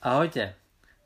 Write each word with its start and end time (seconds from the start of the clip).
Ahojte. 0.00 0.56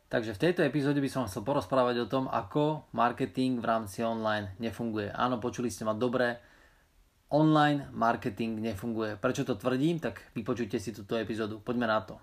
Takže 0.06 0.39
v 0.39 0.43
tejto 0.47 0.62
epizóde 0.62 1.02
by 1.02 1.10
som 1.10 1.27
chcel 1.27 1.43
porozprávať 1.43 2.06
o 2.06 2.10
tom, 2.10 2.31
ako 2.31 2.86
marketing 2.94 3.59
v 3.59 3.67
rámci 3.67 4.06
online 4.06 4.54
nefunguje. 4.62 5.11
Áno, 5.11 5.43
počuli 5.43 5.67
ste 5.67 5.82
ma 5.82 5.98
dobre, 5.98 6.38
online 7.35 7.91
marketing 7.91 8.62
nefunguje. 8.62 9.19
Prečo 9.19 9.43
to 9.43 9.59
tvrdím? 9.59 9.99
Tak 9.99 10.38
vypočujte 10.38 10.79
si 10.79 10.95
túto 10.95 11.19
epizódu. 11.19 11.59
Poďme 11.59 11.91
na 11.91 12.07
to. 12.07 12.22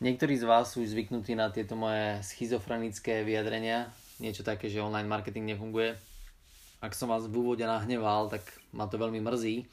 Niektorí 0.00 0.40
z 0.40 0.48
vás 0.48 0.72
sú 0.72 0.80
zvyknutí 0.80 1.36
na 1.36 1.52
tieto 1.52 1.76
moje 1.76 2.16
schizofrenické 2.24 3.20
vyjadrenia. 3.20 3.92
Niečo 4.16 4.40
také, 4.40 4.72
že 4.72 4.80
online 4.80 5.04
marketing 5.04 5.52
nefunguje. 5.52 6.00
Ak 6.80 6.96
som 6.96 7.12
vás 7.12 7.28
v 7.28 7.36
úvode 7.36 7.68
nahneval, 7.68 8.32
tak 8.32 8.40
ma 8.72 8.88
to 8.88 8.96
veľmi 8.96 9.20
mrzí. 9.20 9.68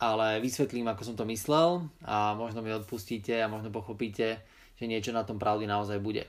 Ale 0.00 0.40
vysvetlím, 0.40 0.88
ako 0.88 1.12
som 1.12 1.12
to 1.12 1.28
myslel 1.28 1.84
a 2.08 2.32
možno 2.32 2.64
mi 2.64 2.72
odpustíte 2.72 3.36
a 3.36 3.52
možno 3.52 3.68
pochopíte, 3.68 4.40
že 4.78 4.86
niečo 4.86 5.10
na 5.10 5.26
tom 5.26 5.42
pravdy 5.42 5.66
naozaj 5.66 5.98
bude. 5.98 6.22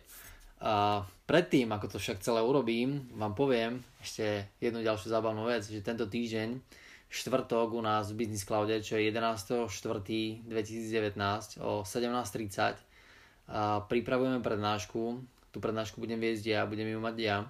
A 0.60 1.08
predtým, 1.24 1.72
ako 1.72 1.96
to 1.96 1.98
však 2.02 2.20
celé 2.20 2.44
urobím, 2.44 3.08
vám 3.16 3.38
poviem 3.38 3.80
ešte 4.04 4.50
jednu 4.60 4.84
ďalšiu 4.84 5.08
zábavnú 5.08 5.48
vec, 5.48 5.64
že 5.64 5.86
tento 5.86 6.10
týždeň, 6.10 6.60
štvrtok 7.10 7.74
u 7.74 7.82
nás 7.82 8.12
v 8.12 8.26
Business 8.26 8.44
Cloude, 8.44 8.84
čo 8.84 9.00
je 9.00 9.10
11.4.2019 9.10 11.64
o 11.64 11.82
17.30, 11.82 12.76
a 13.50 13.82
pripravujeme 13.82 14.46
prednášku. 14.46 15.02
Tú 15.50 15.58
prednášku 15.58 15.98
budem 15.98 16.22
viesť 16.22 16.46
ja, 16.46 16.70
budem 16.70 16.94
ju 16.94 17.00
mať 17.02 17.16
ja. 17.18 17.50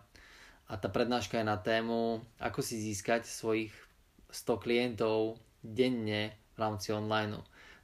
A 0.70 0.77
tá 0.79 0.88
prednáška 0.88 1.41
je 1.41 1.49
na 1.49 1.59
tému, 1.59 2.23
ako 2.40 2.63
si 2.63 2.79
získať 2.79 3.27
svojich 3.27 3.73
100 4.31 4.63
klientov 4.63 5.35
denne 5.59 6.31
v 6.55 6.57
rámci 6.62 6.93
online. 6.93 7.35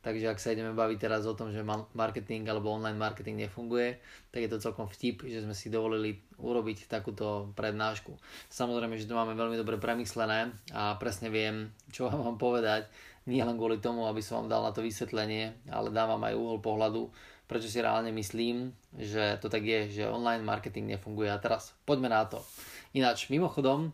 Takže 0.05 0.29
ak 0.29 0.37
sa 0.37 0.53
ideme 0.53 0.69
baviť 0.77 1.01
teraz 1.01 1.25
o 1.25 1.33
tom, 1.33 1.49
že 1.49 1.65
marketing 1.97 2.45
alebo 2.45 2.69
online 2.69 2.93
marketing 2.93 3.41
nefunguje, 3.41 3.97
tak 4.29 4.45
je 4.45 4.49
to 4.53 4.61
celkom 4.61 4.85
vtip, 4.85 5.25
že 5.25 5.41
sme 5.41 5.57
si 5.57 5.73
dovolili 5.73 6.21
urobiť 6.37 6.85
takúto 6.85 7.49
prednášku. 7.57 8.13
Samozrejme, 8.53 9.01
že 9.01 9.09
to 9.09 9.17
máme 9.17 9.33
veľmi 9.33 9.57
dobre 9.57 9.81
premyslené 9.81 10.53
a 10.77 10.93
presne 11.01 11.33
viem, 11.33 11.73
čo 11.89 12.05
vám 12.05 12.21
mám 12.21 12.37
povedať, 12.37 12.85
nie 13.25 13.41
len 13.41 13.57
kvôli 13.57 13.81
tomu, 13.81 14.05
aby 14.05 14.21
som 14.21 14.45
vám 14.45 14.53
dal 14.53 14.61
na 14.61 14.69
to 14.69 14.85
vysvetlenie, 14.85 15.65
ale 15.73 15.89
dávam 15.89 16.21
aj 16.21 16.37
uhol 16.37 16.61
pohľadu, 16.61 17.09
prečo 17.49 17.65
si 17.65 17.81
reálne 17.81 18.13
myslím, 18.13 18.77
že 18.93 19.41
to 19.41 19.49
tak 19.49 19.65
je, 19.65 19.89
že 19.89 20.05
online 20.05 20.45
marketing 20.45 20.93
nefunguje. 20.93 21.33
A 21.33 21.41
teraz 21.41 21.73
poďme 21.81 22.13
na 22.13 22.29
to. 22.29 22.45
Ináč, 22.93 23.33
mimochodom, 23.33 23.89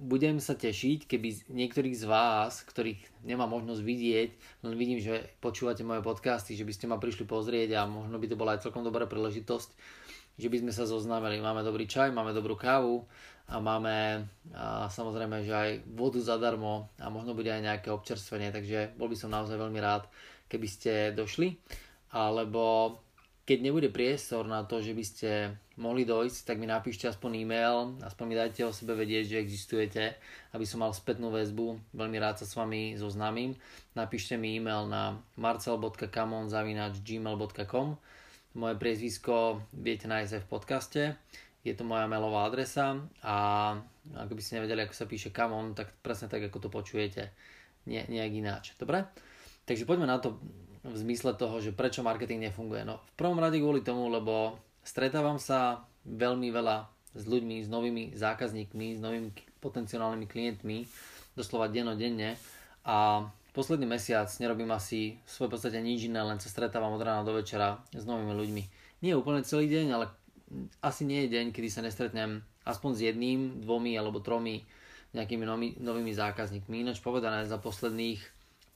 budem 0.00 0.40
sa 0.40 0.56
tešiť, 0.56 1.04
keby 1.04 1.52
niektorých 1.52 1.92
z 1.92 2.04
vás, 2.08 2.64
ktorých 2.64 3.20
nemám 3.20 3.52
možnosť 3.52 3.82
vidieť, 3.84 4.30
len 4.64 4.74
vidím, 4.80 4.96
že 4.96 5.28
počúvate 5.44 5.84
moje 5.84 6.00
podcasty, 6.00 6.56
že 6.56 6.64
by 6.64 6.72
ste 6.72 6.88
ma 6.88 6.96
prišli 6.96 7.28
pozrieť 7.28 7.76
a 7.76 7.84
možno 7.84 8.16
by 8.16 8.26
to 8.32 8.40
bola 8.40 8.56
aj 8.56 8.64
celkom 8.64 8.80
dobrá 8.80 9.04
príležitosť, 9.04 9.70
že 10.40 10.48
by 10.48 10.56
sme 10.64 10.72
sa 10.72 10.88
zoznámili. 10.88 11.36
Máme 11.44 11.60
dobrý 11.60 11.84
čaj, 11.84 12.16
máme 12.16 12.32
dobrú 12.32 12.56
kávu 12.56 13.04
a 13.52 13.60
máme 13.60 14.24
a 14.56 14.88
samozrejme, 14.88 15.44
že 15.44 15.52
aj 15.52 15.70
vodu 15.92 16.18
zadarmo 16.18 16.88
a 16.96 17.12
možno 17.12 17.36
bude 17.36 17.52
aj 17.52 17.60
nejaké 17.60 17.88
občerstvenie, 17.92 18.56
takže 18.56 18.96
bol 18.96 19.12
by 19.12 19.16
som 19.20 19.28
naozaj 19.28 19.60
veľmi 19.60 19.80
rád, 19.84 20.08
keby 20.48 20.66
ste 20.66 20.92
došli. 21.12 21.60
Alebo 22.16 22.96
keď 23.44 23.58
nebude 23.60 23.92
priestor 23.92 24.48
na 24.48 24.64
to, 24.64 24.80
že 24.80 24.96
by 24.96 25.04
ste 25.04 25.30
mohli 25.76 26.08
dojsť, 26.08 26.48
tak 26.48 26.56
mi 26.56 26.64
napíšte 26.66 27.08
aspoň 27.08 27.36
e-mail, 27.44 27.92
aspoň 28.00 28.24
mi 28.24 28.34
dajte 28.36 28.64
o 28.64 28.72
sebe 28.72 28.94
vedieť, 28.96 29.36
že 29.36 29.44
existujete, 29.44 30.16
aby 30.56 30.64
som 30.64 30.80
mal 30.80 30.96
spätnú 30.96 31.28
väzbu, 31.28 31.76
veľmi 31.92 32.16
rád 32.16 32.40
sa 32.40 32.48
s 32.48 32.56
vami 32.56 32.96
zoznámim. 32.96 33.52
Napíšte 33.92 34.40
mi 34.40 34.56
e-mail 34.56 34.88
na 34.88 35.20
marcel.kamon.gmail.com 35.36 37.88
Moje 38.56 38.74
priezvisko 38.80 39.60
viete 39.76 40.08
nájsť 40.08 40.32
aj 40.32 40.40
v 40.40 40.48
podcaste, 40.48 41.12
je 41.60 41.76
to 41.76 41.84
moja 41.84 42.08
mailová 42.08 42.48
adresa 42.48 42.96
a 43.20 43.36
ak 44.14 44.30
by 44.30 44.40
ste 44.40 44.62
nevedeli, 44.62 44.86
ako 44.86 44.94
sa 44.94 45.10
píše 45.10 45.34
Kamon, 45.34 45.74
tak 45.74 45.90
presne 45.98 46.30
tak, 46.30 46.46
ako 46.46 46.62
to 46.62 46.70
počujete, 46.70 47.34
nie, 47.90 48.06
nejak 48.06 48.32
ináč. 48.32 48.78
Dobre? 48.78 49.02
Takže 49.66 49.82
poďme 49.82 50.06
na 50.06 50.22
to 50.22 50.38
v 50.86 50.94
zmysle 50.94 51.34
toho, 51.34 51.58
že 51.58 51.74
prečo 51.74 52.06
marketing 52.06 52.46
nefunguje. 52.46 52.86
No 52.86 53.02
v 53.02 53.12
prvom 53.18 53.42
rade 53.42 53.58
kvôli 53.58 53.82
tomu, 53.82 54.06
lebo 54.06 54.62
stretávam 54.86 55.42
sa 55.42 55.82
veľmi 56.06 56.54
veľa 56.54 56.86
s 57.18 57.26
ľuďmi, 57.26 57.66
s 57.66 57.68
novými 57.68 58.14
zákazníkmi, 58.14 58.94
s 58.94 59.00
novými 59.02 59.34
potenciálnymi 59.58 60.26
klientmi, 60.30 60.86
doslova 61.34 61.66
dennodenne 61.66 62.38
a 62.86 63.26
posledný 63.50 63.88
mesiac 63.88 64.30
nerobím 64.38 64.70
asi 64.70 65.18
v 65.18 65.28
svojej 65.28 65.50
podstate 65.50 65.78
nič 65.82 66.06
iné, 66.06 66.22
len 66.22 66.38
sa 66.38 66.46
stretávam 66.46 66.94
od 66.94 67.02
rána 67.02 67.26
do 67.26 67.34
večera 67.34 67.82
s 67.90 68.06
novými 68.06 68.30
ľuďmi. 68.36 68.62
Nie 69.02 69.18
úplne 69.18 69.42
celý 69.42 69.66
deň, 69.66 69.86
ale 69.90 70.06
asi 70.80 71.02
nie 71.02 71.26
je 71.26 71.34
deň, 71.34 71.50
kedy 71.50 71.68
sa 71.68 71.82
nestretnem 71.82 72.46
aspoň 72.62 72.90
s 72.94 73.00
jedným, 73.10 73.40
dvomi 73.66 73.98
alebo 73.98 74.22
tromi 74.22 74.62
nejakými 75.16 75.44
novými, 75.48 75.74
novými 75.82 76.12
zákazníkmi. 76.14 76.86
Ináč 76.86 77.02
povedané, 77.02 77.48
za 77.48 77.58
posledných 77.58 78.20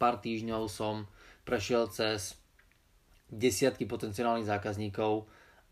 pár 0.00 0.18
týždňov 0.18 0.66
som 0.72 1.04
prešiel 1.44 1.92
cez 1.92 2.40
desiatky 3.30 3.86
potenciálnych 3.86 4.48
zákazníkov 4.48 5.28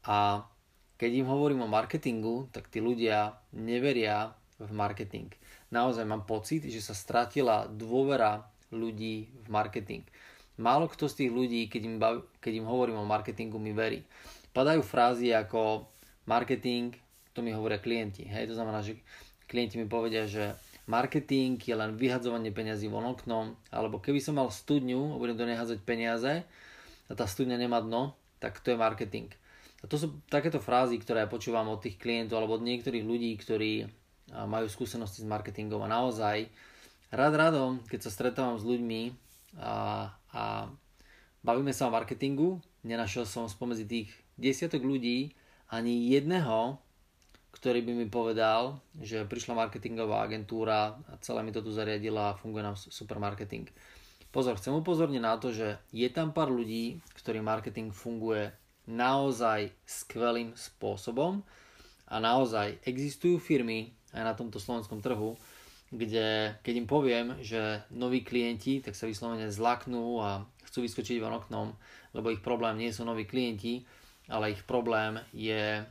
a 0.08 0.48
keď 0.96 1.10
im 1.20 1.28
hovorím 1.28 1.68
o 1.68 1.70
marketingu, 1.70 2.48
tak 2.48 2.72
tí 2.72 2.80
ľudia 2.80 3.36
neveria 3.52 4.32
v 4.56 4.72
marketing. 4.72 5.30
Naozaj 5.68 6.08
mám 6.08 6.24
pocit, 6.24 6.64
že 6.64 6.80
sa 6.80 6.96
stratila 6.96 7.68
dôvera 7.68 8.48
ľudí 8.72 9.28
v 9.44 9.46
marketing. 9.52 10.02
Málo 10.58 10.90
kto 10.90 11.06
z 11.06 11.22
tých 11.22 11.30
ľudí, 11.30 11.70
keď 11.70 11.82
im, 11.86 11.96
bav, 12.02 12.26
keď 12.42 12.52
im 12.58 12.66
hovorím 12.66 12.98
o 12.98 13.06
marketingu, 13.06 13.62
mi 13.62 13.70
verí. 13.70 14.02
Padajú 14.50 14.82
frázy 14.82 15.30
ako 15.30 15.86
marketing, 16.26 16.98
to 17.30 17.44
mi 17.44 17.54
hovoria 17.54 17.78
klienti. 17.78 18.26
Hej, 18.26 18.50
to 18.50 18.58
znamená, 18.58 18.82
že 18.82 18.98
klienti 19.46 19.78
mi 19.78 19.86
povedia, 19.86 20.26
že 20.26 20.58
marketing 20.90 21.62
je 21.62 21.76
len 21.78 21.94
vyhadzovanie 21.94 22.50
peniazy 22.50 22.90
von 22.90 23.06
oknom, 23.06 23.54
alebo 23.70 24.02
keby 24.02 24.18
som 24.18 24.34
mal 24.34 24.50
studňu 24.50 25.14
a 25.14 25.20
budem 25.20 25.38
do 25.38 25.46
nej 25.46 25.54
hádzať 25.54 25.78
peniaze 25.86 26.42
a 27.06 27.12
tá 27.14 27.22
studňa 27.28 27.54
nemá 27.54 27.78
dno, 27.78 28.18
tak 28.42 28.58
to 28.58 28.74
je 28.74 28.82
marketing. 28.82 29.30
A 29.78 29.86
to 29.86 29.94
sú 29.94 30.18
takéto 30.26 30.58
frázy, 30.58 30.98
ktoré 30.98 31.22
ja 31.22 31.30
počúvam 31.30 31.70
od 31.70 31.78
tých 31.78 31.98
klientov 32.02 32.42
alebo 32.42 32.58
od 32.58 32.66
niektorých 32.66 33.06
ľudí, 33.06 33.38
ktorí 33.38 33.86
majú 34.34 34.66
skúsenosti 34.66 35.22
s 35.22 35.30
marketingom 35.30 35.80
a 35.86 35.88
naozaj 35.88 36.50
rád 37.14 37.34
radom, 37.38 37.80
keď 37.88 38.08
sa 38.08 38.10
stretávam 38.12 38.60
s 38.60 38.66
ľuďmi 38.66 39.14
a, 39.62 40.12
a 40.34 40.44
bavíme 41.40 41.72
sa 41.72 41.88
o 41.88 41.94
marketingu, 41.94 42.60
nenašiel 42.84 43.24
som 43.24 43.48
spomedzi 43.48 43.88
tých 43.88 44.08
desiatok 44.36 44.84
ľudí 44.84 45.32
ani 45.72 46.12
jedného, 46.12 46.76
ktorý 47.54 47.80
by 47.80 47.92
mi 47.96 48.06
povedal, 48.06 48.82
že 49.00 49.24
prišla 49.24 49.56
marketingová 49.56 50.26
agentúra 50.26 51.00
a 51.08 51.16
celé 51.24 51.40
mi 51.40 51.54
to 51.54 51.64
tu 51.64 51.72
zariadila 51.72 52.34
a 52.34 52.38
funguje 52.38 52.62
nám 52.62 52.76
super 52.76 53.16
marketing. 53.16 53.66
Pozor, 54.28 54.60
chcem 54.60 54.76
upozorniť 54.76 55.22
na 55.24 55.40
to, 55.40 55.48
že 55.56 55.80
je 55.88 56.08
tam 56.12 56.36
pár 56.36 56.52
ľudí, 56.52 57.00
ktorý 57.16 57.40
marketing 57.40 57.96
funguje 57.96 58.52
naozaj 58.88 59.68
skvelým 59.84 60.56
spôsobom 60.56 61.44
a 62.08 62.16
naozaj 62.16 62.80
existujú 62.88 63.36
firmy 63.36 63.92
aj 64.16 64.22
na 64.24 64.32
tomto 64.32 64.56
slovenskom 64.56 65.04
trhu, 65.04 65.36
kde 65.92 66.56
keď 66.64 66.74
im 66.80 66.88
poviem, 66.88 67.26
že 67.44 67.84
noví 67.92 68.24
klienti 68.24 68.80
tak 68.80 68.96
sa 68.96 69.04
vyslovene 69.04 69.52
zlaknú 69.52 70.24
a 70.24 70.40
chcú 70.64 70.88
vyskočiť 70.88 71.20
von 71.20 71.36
oknom, 71.36 71.68
lebo 72.16 72.32
ich 72.32 72.40
problém 72.40 72.80
nie 72.80 72.92
sú 72.92 73.04
noví 73.04 73.28
klienti, 73.28 73.84
ale 74.32 74.56
ich 74.56 74.64
problém 74.64 75.20
je 75.36 75.84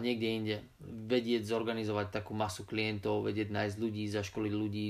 niekde 0.00 0.28
inde 0.28 0.56
vedieť 0.80 1.44
zorganizovať 1.44 2.08
takú 2.08 2.32
masu 2.32 2.64
klientov, 2.64 3.28
vedieť 3.28 3.52
nájsť 3.52 3.76
ľudí, 3.76 4.04
zaškoliť 4.08 4.52
ľudí 4.52 4.86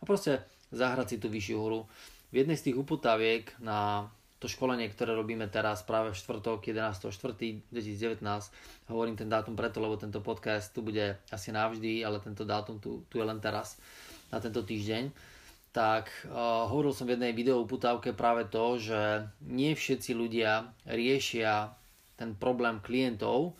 a 0.00 0.02
proste 0.04 0.44
zahrať 0.68 1.06
si 1.08 1.16
tú 1.16 1.32
vyššiu 1.32 1.58
hru. 1.60 1.88
V 2.28 2.34
jednej 2.44 2.60
z 2.60 2.70
tých 2.70 2.76
upotaviek 2.76 3.48
na 3.56 4.12
to 4.38 4.46
školenie, 4.46 4.86
ktoré 4.90 5.18
robíme 5.18 5.50
teraz 5.50 5.82
práve 5.82 6.14
v 6.14 6.20
štvrtok 6.22 6.70
11.4.2019, 6.70 8.22
hovorím 8.86 9.18
ten 9.18 9.26
dátum 9.26 9.58
preto, 9.58 9.82
lebo 9.82 9.98
tento 9.98 10.22
podcast 10.22 10.70
tu 10.70 10.86
bude 10.86 11.18
asi 11.34 11.50
navždy, 11.50 12.06
ale 12.06 12.22
tento 12.22 12.46
dátum 12.46 12.78
tu, 12.78 13.02
tu 13.10 13.18
je 13.18 13.26
len 13.26 13.42
teraz, 13.42 13.82
na 14.30 14.38
tento 14.38 14.62
týždeň, 14.62 15.10
tak 15.72 16.10
uh, 16.28 16.68
hovoril 16.68 16.92
som 16.92 17.08
v 17.08 17.16
jednej 17.16 17.32
video 17.32 17.60
uputávke 17.60 18.12
práve 18.12 18.48
to, 18.48 18.78
že 18.80 19.26
nie 19.44 19.72
všetci 19.72 20.16
ľudia 20.16 20.68
riešia 20.88 21.72
ten 22.18 22.34
problém 22.34 22.82
klientov, 22.82 23.56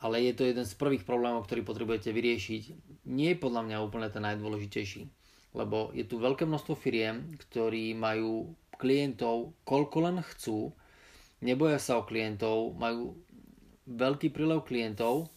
ale 0.00 0.24
je 0.24 0.32
to 0.32 0.48
jeden 0.48 0.64
z 0.64 0.74
prvých 0.76 1.04
problémov, 1.04 1.44
ktorý 1.44 1.60
potrebujete 1.62 2.10
vyriešiť. 2.10 2.62
Nie 3.08 3.36
je 3.36 3.42
podľa 3.42 3.62
mňa 3.68 3.84
úplne 3.84 4.08
ten 4.08 4.24
najdôležitejší, 4.24 5.02
lebo 5.56 5.92
je 5.92 6.04
tu 6.08 6.16
veľké 6.16 6.48
množstvo 6.48 6.74
firiem, 6.74 7.36
ktorí 7.36 7.92
majú 7.92 8.56
klientov 8.80 9.52
koľko 9.68 9.96
len 10.08 10.16
chcú, 10.24 10.72
neboja 11.44 11.76
sa 11.76 12.00
o 12.00 12.08
klientov, 12.08 12.72
majú 12.80 13.12
veľký 13.84 14.32
prílev 14.32 14.64
klientov, 14.64 15.28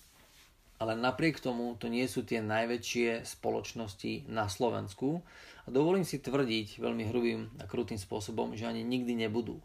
ale 0.79 0.95
napriek 0.95 1.43
tomu 1.43 1.75
to 1.75 1.91
nie 1.91 2.07
sú 2.07 2.23
tie 2.23 2.39
najväčšie 2.39 3.27
spoločnosti 3.27 4.31
na 4.31 4.47
Slovensku 4.47 5.23
a 5.63 5.67
dovolím 5.67 6.07
si 6.07 6.19
tvrdiť 6.19 6.79
veľmi 6.79 7.03
hrubým 7.11 7.41
a 7.59 7.67
krutým 7.67 7.99
spôsobom, 7.99 8.55
že 8.55 8.67
ani 8.67 8.83
nikdy 8.83 9.15
nebudú. 9.15 9.59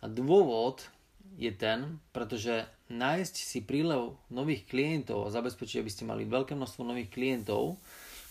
A 0.00 0.08
dôvod 0.08 0.88
je 1.40 1.52
ten, 1.52 2.00
pretože 2.12 2.68
nájsť 2.92 3.34
si 3.36 3.58
prílev 3.64 4.20
nových 4.28 4.66
klientov 4.68 5.28
a 5.28 5.32
zabezpečiť, 5.32 5.80
aby 5.80 5.90
ste 5.92 6.08
mali 6.08 6.28
veľké 6.28 6.52
množstvo 6.52 6.82
nových 6.84 7.12
klientov, 7.12 7.80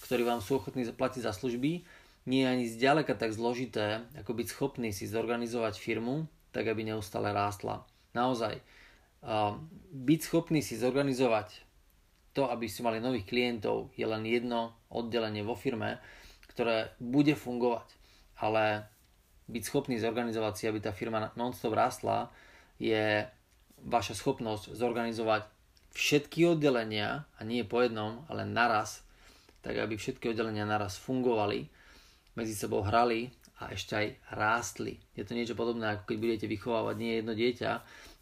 ktorí 0.06 0.26
vám 0.26 0.42
sú 0.42 0.58
ochotní 0.58 0.86
zaplatiť 0.86 1.26
za 1.26 1.34
služby, 1.34 1.86
nie 2.30 2.46
je 2.46 2.54
ani 2.54 2.66
zďaleka 2.70 3.18
tak 3.18 3.34
zložité, 3.34 4.06
ako 4.14 4.38
byť 4.38 4.48
schopný 4.54 4.94
si 4.94 5.10
zorganizovať 5.10 5.82
firmu, 5.82 6.30
tak 6.54 6.70
aby 6.70 6.86
neustále 6.86 7.34
rástla. 7.34 7.90
Naozaj, 8.14 8.62
byť 9.90 10.20
schopný 10.22 10.62
si 10.62 10.78
zorganizovať 10.78 11.66
to, 12.38 12.46
aby 12.46 12.70
ste 12.70 12.86
mali 12.86 13.02
nových 13.02 13.26
klientov, 13.26 13.90
je 13.98 14.06
len 14.06 14.22
jedno 14.30 14.78
oddelenie 14.94 15.42
vo 15.42 15.58
firme, 15.58 15.98
ktoré 16.54 16.94
bude 17.02 17.34
fungovať. 17.34 17.90
Ale 18.38 18.86
byť 19.50 19.64
schopný 19.66 19.98
zorganizovať 19.98 20.54
si, 20.54 20.64
aby 20.70 20.78
tá 20.78 20.94
firma 20.94 21.34
non-stop 21.34 21.74
rástla, 21.74 22.30
je 22.78 23.26
vaša 23.82 24.14
schopnosť 24.14 24.78
zorganizovať 24.78 25.50
všetky 25.98 26.46
oddelenia, 26.46 27.26
a 27.36 27.42
nie 27.42 27.66
po 27.66 27.82
jednom, 27.82 28.22
ale 28.30 28.46
naraz, 28.46 29.02
tak 29.66 29.82
aby 29.82 29.98
všetky 29.98 30.30
oddelenia 30.30 30.70
naraz 30.70 31.02
fungovali, 31.02 31.79
medzi 32.36 32.54
sebou 32.58 32.86
hrali 32.86 33.32
a 33.60 33.76
ešte 33.76 33.94
aj 33.96 34.08
rástli. 34.36 35.00
Je 35.16 35.28
to 35.28 35.36
niečo 35.36 35.56
podobné, 35.56 35.96
ako 35.96 36.04
keď 36.10 36.18
budete 36.18 36.46
vychovávať 36.48 36.96
nie 36.96 37.14
jedno 37.20 37.34
dieťa, 37.36 37.72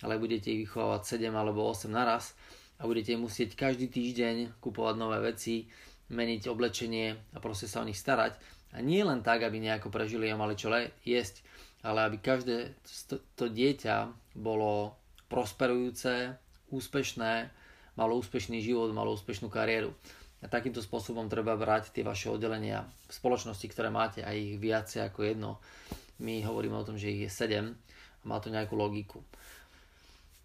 ale 0.05 0.21
budete 0.21 0.49
ich 0.49 0.65
vychovávať 0.65 1.21
7 1.21 1.29
alebo 1.33 1.65
8 1.69 1.89
naraz 1.93 2.33
a 2.77 2.85
budete 2.85 3.13
musieť 3.17 3.53
každý 3.53 3.89
týždeň 3.89 4.61
kupovať 4.61 4.95
nové 4.97 5.21
veci, 5.21 5.69
meniť 6.07 6.47
oblečenie 6.47 7.35
a 7.35 7.37
proste 7.37 7.67
sa 7.67 7.83
o 7.83 7.87
nich 7.87 7.99
starať. 7.99 8.37
A 8.75 8.83
nie 8.83 9.01
len 9.01 9.23
tak, 9.23 9.43
aby 9.43 9.59
nejako 9.61 9.93
prežili 9.93 10.29
a 10.29 10.39
mali 10.39 10.57
čo 10.57 10.71
jesť, 11.03 11.43
ale 11.85 12.03
aby 12.07 12.17
každé 12.19 12.77
to, 13.07 13.21
to 13.37 13.45
dieťa 13.47 14.11
bolo 14.35 14.97
prosperujúce, 15.27 16.35
úspešné, 16.71 17.51
malo 17.95 18.19
úspešný 18.19 18.59
život, 18.59 18.91
malo 18.91 19.15
úspešnú 19.15 19.47
kariéru. 19.47 19.91
A 20.37 20.45
takýmto 20.45 20.85
spôsobom 20.85 21.25
treba 21.25 21.57
brať 21.57 21.89
tie 21.89 22.05
vaše 22.05 22.29
oddelenia 22.29 22.85
v 23.09 23.11
spoločnosti, 23.11 23.65
ktoré 23.73 23.89
máte 23.89 24.21
a 24.21 24.29
ich 24.37 24.61
viacej 24.61 25.09
ako 25.09 25.19
jedno. 25.25 25.51
My 26.21 26.45
hovoríme 26.45 26.77
o 26.77 26.85
tom, 26.85 26.97
že 26.97 27.09
ich 27.09 27.25
je 27.25 27.31
7 27.33 27.73
a 27.73 28.23
má 28.25 28.37
to 28.37 28.53
nejakú 28.53 28.77
logiku. 28.77 29.25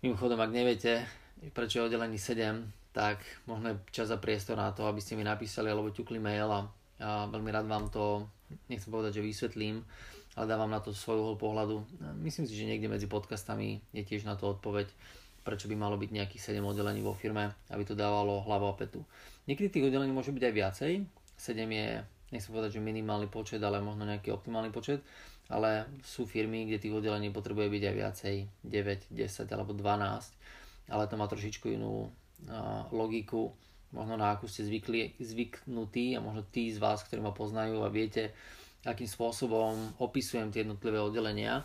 Mimochodom, 0.01 0.41
ak 0.41 0.51
neviete, 0.51 1.05
prečo 1.53 1.81
je 1.81 1.87
oddelený 1.93 2.17
7, 2.17 2.93
tak 2.97 3.21
možno 3.49 3.73
je 3.73 3.77
čas 3.93 4.09
a 4.13 4.21
priestor 4.21 4.57
na 4.57 4.73
to, 4.73 4.85
aby 4.89 5.01
ste 5.01 5.17
mi 5.17 5.25
napísali 5.25 5.69
alebo 5.69 5.93
ťukli 5.93 6.21
mail 6.21 6.49
a, 6.49 6.61
a 7.01 7.29
veľmi 7.29 7.51
rád 7.53 7.69
vám 7.69 7.89
to, 7.89 8.29
nechcem 8.69 8.93
povedať, 8.93 9.21
že 9.21 9.29
vysvetlím, 9.29 9.85
ale 10.37 10.45
dávam 10.49 10.69
na 10.69 10.81
to 10.81 10.97
svoj 10.97 11.37
pohľadu. 11.37 11.85
Myslím 12.25 12.49
si, 12.49 12.57
že 12.57 12.69
niekde 12.69 12.89
medzi 12.89 13.09
podcastami 13.09 13.81
je 13.93 14.03
tiež 14.05 14.25
na 14.25 14.37
to 14.37 14.57
odpoveď 14.57 14.89
prečo 15.43 15.67
by 15.67 15.77
malo 15.77 15.99
byť 15.99 16.11
nejakých 16.11 16.55
7 16.55 16.63
oddelení 16.63 17.03
vo 17.03 17.15
firme, 17.15 17.55
aby 17.71 17.83
to 17.83 17.99
dávalo 17.99 18.43
hlavu 18.47 18.71
a 18.71 18.75
petu. 18.79 19.03
Niekedy 19.51 19.69
tých 19.69 19.87
oddelení 19.91 20.15
môže 20.15 20.31
byť 20.31 20.43
aj 20.43 20.55
viacej, 20.55 20.93
7 21.37 21.59
je, 21.59 21.89
nechcem 22.31 22.51
povedať, 22.55 22.79
že 22.79 22.81
minimálny 22.83 23.27
počet, 23.27 23.59
ale 23.63 23.83
možno 23.83 24.07
nejaký 24.07 24.31
optimálny 24.31 24.71
počet, 24.71 25.03
ale 25.51 25.91
sú 26.07 26.25
firmy, 26.25 26.65
kde 26.71 26.79
tých 26.79 26.95
oddelení 26.95 27.35
potrebuje 27.35 27.69
byť 27.69 27.83
aj 27.83 27.95
viacej, 27.99 28.35
9, 28.63 29.11
10 29.11 29.55
alebo 29.55 29.75
12, 29.75 30.95
ale 30.95 31.05
to 31.11 31.15
má 31.19 31.27
trošičku 31.27 31.67
inú 31.75 32.09
logiku, 32.95 33.55
možno 33.93 34.17
na 34.19 34.35
akú 34.35 34.49
ste 34.49 34.67
zvykli, 34.67 35.15
zvyknutí 35.21 36.17
a 36.17 36.25
možno 36.25 36.43
tí 36.49 36.73
z 36.73 36.81
vás, 36.81 37.05
ktorí 37.07 37.21
ma 37.23 37.31
poznajú 37.31 37.85
a 37.85 37.93
viete, 37.93 38.33
akým 38.83 39.07
spôsobom 39.07 40.01
opisujem 40.03 40.51
tie 40.51 40.67
jednotlivé 40.67 40.99
oddelenia, 40.99 41.63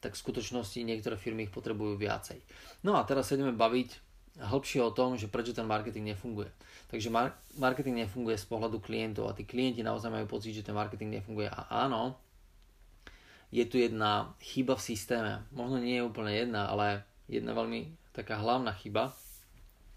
tak 0.00 0.16
v 0.16 0.22
skutočnosti 0.24 0.80
niektoré 0.80 1.16
firmy 1.20 1.46
ich 1.46 1.54
potrebujú 1.54 2.00
viacej. 2.00 2.40
No 2.84 2.96
a 2.96 3.04
teraz 3.04 3.28
sa 3.28 3.36
ideme 3.36 3.52
baviť 3.52 4.10
hĺbšie 4.40 4.80
o 4.80 4.94
tom, 4.94 5.20
že 5.20 5.28
prečo 5.28 5.52
ten 5.52 5.68
marketing 5.68 6.16
nefunguje. 6.16 6.48
Takže 6.88 7.12
mar- 7.12 7.36
marketing 7.60 8.02
nefunguje 8.04 8.40
z 8.40 8.46
pohľadu 8.48 8.80
klientov 8.80 9.28
a 9.28 9.36
tí 9.36 9.44
klienti 9.44 9.84
naozaj 9.84 10.08
majú 10.08 10.26
pocit, 10.26 10.56
že 10.56 10.64
ten 10.64 10.74
marketing 10.74 11.20
nefunguje. 11.20 11.52
A 11.52 11.86
áno, 11.86 12.16
je 13.52 13.66
tu 13.66 13.76
jedna 13.76 14.32
chyba 14.40 14.78
v 14.78 14.86
systéme. 14.94 15.32
Možno 15.52 15.82
nie 15.82 16.00
je 16.00 16.06
úplne 16.06 16.32
jedna, 16.32 16.70
ale 16.70 17.04
jedna 17.28 17.52
veľmi 17.52 17.92
taká 18.14 18.38
hlavná 18.40 18.72
chyba. 18.74 19.12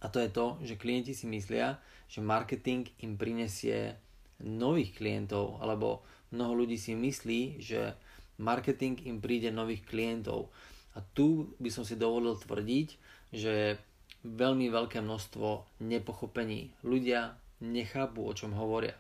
A 0.04 0.12
to 0.12 0.20
je 0.20 0.30
to, 0.30 0.60
že 0.66 0.82
klienti 0.82 1.16
si 1.16 1.30
myslia, 1.32 1.80
že 2.12 2.20
marketing 2.20 2.92
im 3.00 3.16
prinesie 3.16 3.96
nových 4.44 5.00
klientov, 5.00 5.64
alebo 5.64 6.04
mnoho 6.34 6.66
ľudí 6.66 6.76
si 6.76 6.98
myslí, 6.98 7.64
že 7.64 7.96
marketing 8.38 9.04
im 9.06 9.22
príde 9.22 9.54
nových 9.54 9.86
klientov. 9.86 10.50
A 10.94 11.02
tu 11.02 11.54
by 11.58 11.70
som 11.74 11.84
si 11.86 11.98
dovolil 11.98 12.38
tvrdiť, 12.38 12.88
že 13.34 13.82
veľmi 14.24 14.70
veľké 14.70 15.02
množstvo 15.02 15.82
nepochopení. 15.84 16.72
Ľudia 16.86 17.36
nechápu, 17.60 18.24
o 18.24 18.34
čom 18.34 18.54
hovoria. 18.54 18.96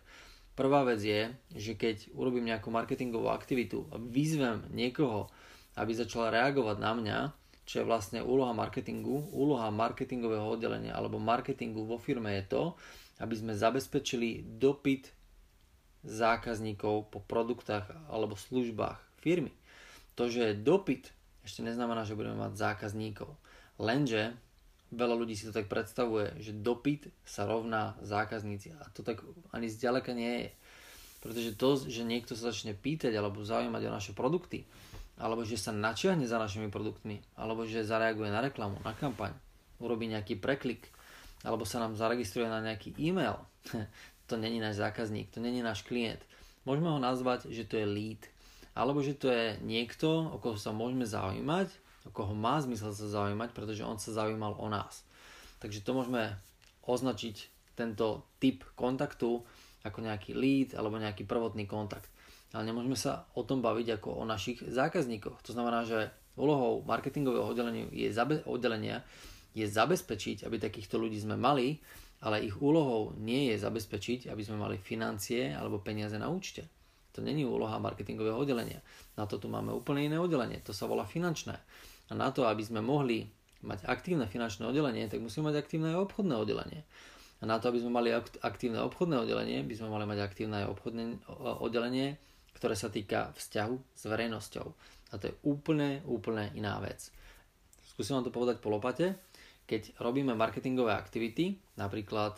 Prvá 0.54 0.86
vec 0.86 1.02
je, 1.02 1.34
že 1.58 1.74
keď 1.74 2.14
urobím 2.14 2.50
nejakú 2.54 2.70
marketingovú 2.70 3.30
aktivitu 3.34 3.90
a 3.90 3.98
vyzvem 3.98 4.70
niekoho, 4.70 5.30
aby 5.74 5.98
začal 5.98 6.30
reagovať 6.30 6.78
na 6.78 6.92
mňa, 6.94 7.18
čo 7.66 7.82
je 7.82 7.90
vlastne 7.90 8.20
úloha 8.22 8.54
marketingu, 8.54 9.34
úloha 9.34 9.72
marketingového 9.74 10.46
oddelenia 10.46 10.94
alebo 10.94 11.18
marketingu 11.18 11.88
vo 11.88 11.98
firme 11.98 12.38
je 12.38 12.54
to, 12.54 12.64
aby 13.24 13.34
sme 13.34 13.58
zabezpečili 13.58 14.46
dopyt 14.60 15.10
zákazníkov 16.04 17.10
po 17.10 17.24
produktách 17.24 17.88
alebo 18.12 18.36
službách 18.36 19.13
firmy. 19.24 19.56
To, 20.20 20.28
že 20.28 20.52
je 20.52 20.60
dopyt, 20.60 21.16
ešte 21.48 21.64
neznamená, 21.64 22.04
že 22.04 22.20
budeme 22.20 22.36
mať 22.36 22.60
zákazníkov. 22.60 23.32
Lenže 23.80 24.36
veľa 24.94 25.16
ľudí 25.18 25.34
si 25.34 25.50
to 25.50 25.56
tak 25.56 25.72
predstavuje, 25.72 26.38
že 26.38 26.54
dopyt 26.54 27.10
sa 27.26 27.50
rovná 27.50 27.98
zákazníci. 28.04 28.76
A 28.78 28.86
to 28.94 29.02
tak 29.02 29.24
ani 29.56 29.72
zďaleka 29.72 30.14
nie 30.14 30.48
je. 30.48 30.50
Pretože 31.24 31.56
to, 31.56 31.80
že 31.88 32.04
niekto 32.04 32.36
sa 32.36 32.52
začne 32.52 32.76
pýtať 32.76 33.16
alebo 33.16 33.48
zaujímať 33.48 33.82
o 33.88 33.96
naše 33.96 34.12
produkty, 34.12 34.68
alebo 35.16 35.48
že 35.48 35.56
sa 35.56 35.72
načiahne 35.72 36.28
za 36.28 36.36
našimi 36.36 36.68
produktmi, 36.68 37.24
alebo 37.40 37.64
že 37.64 37.88
zareaguje 37.88 38.28
na 38.28 38.44
reklamu, 38.44 38.76
na 38.84 38.92
kampaň, 38.92 39.32
urobí 39.80 40.12
nejaký 40.12 40.36
preklik, 40.36 40.92
alebo 41.48 41.64
sa 41.64 41.80
nám 41.80 41.96
zaregistruje 41.96 42.48
na 42.52 42.60
nejaký 42.60 42.92
e-mail, 43.00 43.40
to 44.30 44.36
není 44.36 44.60
náš 44.60 44.84
zákazník, 44.84 45.32
to 45.32 45.40
není 45.40 45.64
náš 45.64 45.88
klient. 45.88 46.20
Môžeme 46.68 46.92
ho 46.92 47.00
nazvať, 47.00 47.52
že 47.52 47.68
to 47.68 47.80
je 47.80 47.88
lead 47.88 48.24
alebo 48.74 49.06
že 49.06 49.14
to 49.18 49.30
je 49.30 49.58
niekto, 49.62 50.34
o 50.34 50.38
koho 50.42 50.58
sa 50.58 50.74
môžeme 50.74 51.06
zaujímať, 51.06 51.70
o 52.06 52.12
koho 52.12 52.34
má 52.34 52.58
zmysel 52.60 52.92
sa 52.92 53.08
zaujímať, 53.08 53.54
pretože 53.54 53.86
on 53.86 54.02
sa 54.02 54.12
zaujímal 54.12 54.58
o 54.58 54.68
nás. 54.68 55.06
Takže 55.62 55.86
to 55.86 55.96
môžeme 55.96 56.34
označiť 56.84 57.36
tento 57.78 58.28
typ 58.38 58.66
kontaktu 58.76 59.42
ako 59.84 60.00
nejaký 60.00 60.36
lead 60.36 60.70
alebo 60.76 61.00
nejaký 61.00 61.24
prvotný 61.24 61.68
kontakt. 61.70 62.10
Ale 62.54 62.70
nemôžeme 62.70 62.98
sa 62.98 63.26
o 63.34 63.42
tom 63.42 63.66
baviť 63.66 63.98
ako 63.98 64.22
o 64.22 64.24
našich 64.28 64.62
zákazníkoch. 64.62 65.42
To 65.42 65.52
znamená, 65.56 65.88
že 65.88 66.14
úlohou 66.38 66.86
marketingového 66.86 67.46
oddelenia 67.46 67.90
je, 67.90 68.10
zabe- 68.14 68.46
oddelenia 68.46 69.02
je 69.58 69.66
zabezpečiť, 69.66 70.46
aby 70.46 70.62
takýchto 70.62 70.98
ľudí 70.98 71.18
sme 71.18 71.38
mali, 71.38 71.82
ale 72.24 72.46
ich 72.46 72.56
úlohou 72.58 73.14
nie 73.18 73.54
je 73.54 73.62
zabezpečiť, 73.62 74.30
aby 74.30 74.42
sme 74.42 74.62
mali 74.62 74.78
financie 74.80 75.54
alebo 75.54 75.82
peniaze 75.82 76.16
na 76.18 76.30
účte. 76.30 76.66
To 77.14 77.22
není 77.22 77.46
úloha 77.46 77.78
marketingového 77.78 78.38
oddelenia. 78.38 78.82
Na 79.18 79.30
to 79.30 79.38
tu 79.38 79.46
máme 79.46 79.70
úplne 79.70 80.10
iné 80.10 80.18
oddelenie. 80.18 80.62
To 80.66 80.74
sa 80.74 80.90
volá 80.90 81.06
finančné. 81.06 81.54
A 82.10 82.14
na 82.18 82.34
to, 82.34 82.50
aby 82.50 82.66
sme 82.66 82.82
mohli 82.82 83.30
mať 83.64 83.86
aktívne 83.86 84.26
finančné 84.28 84.66
oddelenie, 84.68 85.06
tak 85.08 85.22
musíme 85.22 85.54
mať 85.54 85.62
aktívne 85.62 85.94
aj 85.94 86.10
obchodné 86.10 86.36
oddelenie. 86.36 86.82
A 87.40 87.44
na 87.46 87.62
to, 87.62 87.70
aby 87.70 87.80
sme 87.80 87.92
mali 87.94 88.10
aktívne 88.42 88.82
obchodné 88.82 89.24
oddelenie, 89.24 89.62
by 89.64 89.76
sme 89.78 89.94
mali 89.94 90.10
mať 90.10 90.20
aktívne 90.26 90.64
aj 90.64 90.68
obchodné 90.74 91.04
oddelenie, 91.62 92.18
ktoré 92.56 92.74
sa 92.74 92.88
týka 92.88 93.36
vzťahu 93.36 93.76
s 93.94 94.04
verejnosťou. 94.08 94.68
A 95.12 95.22
to 95.22 95.30
je 95.30 95.34
úplne, 95.46 96.02
úplne 96.08 96.50
iná 96.56 96.80
vec. 96.82 97.14
Skúsim 97.94 98.18
vám 98.18 98.26
to 98.26 98.34
povedať 98.34 98.58
po 98.64 98.74
lopate. 98.74 99.20
Keď 99.70 100.02
robíme 100.02 100.34
marketingové 100.34 100.96
aktivity, 100.98 101.56
napríklad 101.78 102.36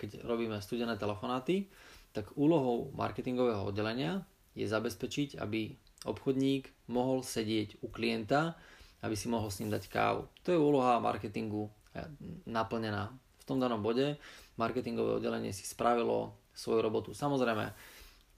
keď 0.00 0.24
robíme 0.26 0.58
studené 0.58 0.98
telefonáty, 0.98 1.68
tak 2.14 2.30
úlohou 2.38 2.94
marketingového 2.94 3.74
oddelenia 3.74 4.22
je 4.54 4.70
zabezpečiť, 4.70 5.42
aby 5.42 5.74
obchodník 6.06 6.70
mohol 6.94 7.26
sedieť 7.26 7.82
u 7.82 7.90
klienta, 7.90 8.54
aby 9.02 9.18
si 9.18 9.26
mohol 9.26 9.50
s 9.50 9.58
ním 9.58 9.74
dať 9.74 9.90
kávu. 9.90 10.30
To 10.46 10.54
je 10.54 10.58
úloha 10.58 11.02
marketingu 11.02 11.66
eh, 11.92 12.06
naplnená. 12.46 13.10
V 13.42 13.44
tom 13.44 13.58
danom 13.58 13.82
bode 13.82 14.16
marketingové 14.56 15.18
oddelenie 15.18 15.50
si 15.50 15.66
spravilo 15.66 16.38
svoju 16.54 16.80
robotu. 16.80 17.10
Samozrejme, 17.12 17.74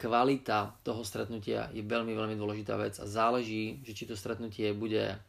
kvalita 0.00 0.80
toho 0.80 1.04
stretnutia 1.04 1.68
je 1.71 1.85
veľmi, 1.85 2.16
veľmi 2.16 2.35
dôležitá 2.35 2.80
vec 2.80 2.97
a 2.97 3.04
záleží, 3.04 3.85
že 3.85 3.92
či 3.92 4.09
to 4.09 4.16
stretnutie 4.16 4.73
bude 4.73 5.21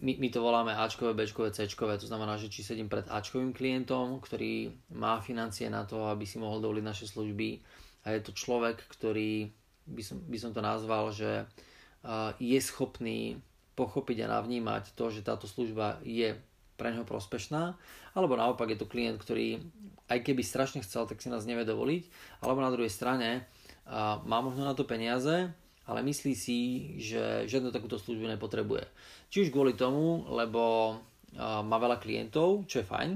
my, 0.00 0.12
my 0.16 0.28
to 0.30 0.40
voláme 0.40 0.72
Ačkové, 0.72 1.12
Bčkové, 1.12 1.50
Cčkové, 1.50 1.98
to 1.98 2.06
znamená, 2.08 2.40
že 2.40 2.48
či 2.48 2.64
sedím 2.64 2.88
pred 2.88 3.04
Ačkovým 3.10 3.52
klientom, 3.52 4.22
ktorý 4.22 4.72
má 4.96 5.20
financie 5.20 5.68
na 5.68 5.84
to, 5.84 6.08
aby 6.08 6.24
si 6.24 6.40
mohol 6.40 6.62
dovoliť 6.62 6.84
naše 6.84 7.06
služby. 7.10 7.60
A 8.06 8.16
je 8.16 8.20
to 8.24 8.32
človek, 8.32 8.80
ktorý 8.88 9.52
by 9.86 10.02
som, 10.02 10.18
by 10.24 10.38
som 10.38 10.50
to 10.54 10.62
nazval, 10.62 11.10
že 11.10 11.44
uh, 11.44 12.32
je 12.38 12.58
schopný 12.62 13.38
pochopiť 13.74 14.24
a 14.24 14.32
navnímať 14.38 14.94
to, 14.96 15.10
že 15.10 15.26
táto 15.26 15.48
služba 15.48 15.98
je 16.06 16.36
pre 16.76 16.90
neho 16.90 17.06
prospešná, 17.06 17.78
alebo 18.16 18.34
naopak 18.36 18.74
je 18.74 18.78
to 18.80 18.90
klient, 18.90 19.20
ktorý 19.20 19.62
aj 20.10 20.18
keby 20.20 20.42
strašne 20.44 20.84
chcel, 20.84 21.06
tak 21.08 21.22
si 21.22 21.32
nás 21.32 21.46
nevie 21.46 21.64
dovoliť, 21.64 22.02
alebo 22.44 22.60
na 22.60 22.72
druhej 22.72 22.92
strane 22.92 23.46
a 23.86 24.22
má 24.22 24.38
možno 24.42 24.62
na 24.62 24.74
to 24.76 24.86
peniaze, 24.86 25.50
ale 25.88 26.00
myslí 26.06 26.32
si, 26.36 26.58
že 27.02 27.46
žiadnu 27.50 27.74
takúto 27.74 27.98
službu 27.98 28.30
nepotrebuje. 28.38 28.86
Či 29.32 29.48
už 29.48 29.52
kvôli 29.54 29.74
tomu, 29.74 30.28
lebo 30.30 30.96
má 31.40 31.76
veľa 31.80 31.96
klientov, 31.98 32.68
čo 32.68 32.84
je 32.84 32.88
fajn, 32.88 33.10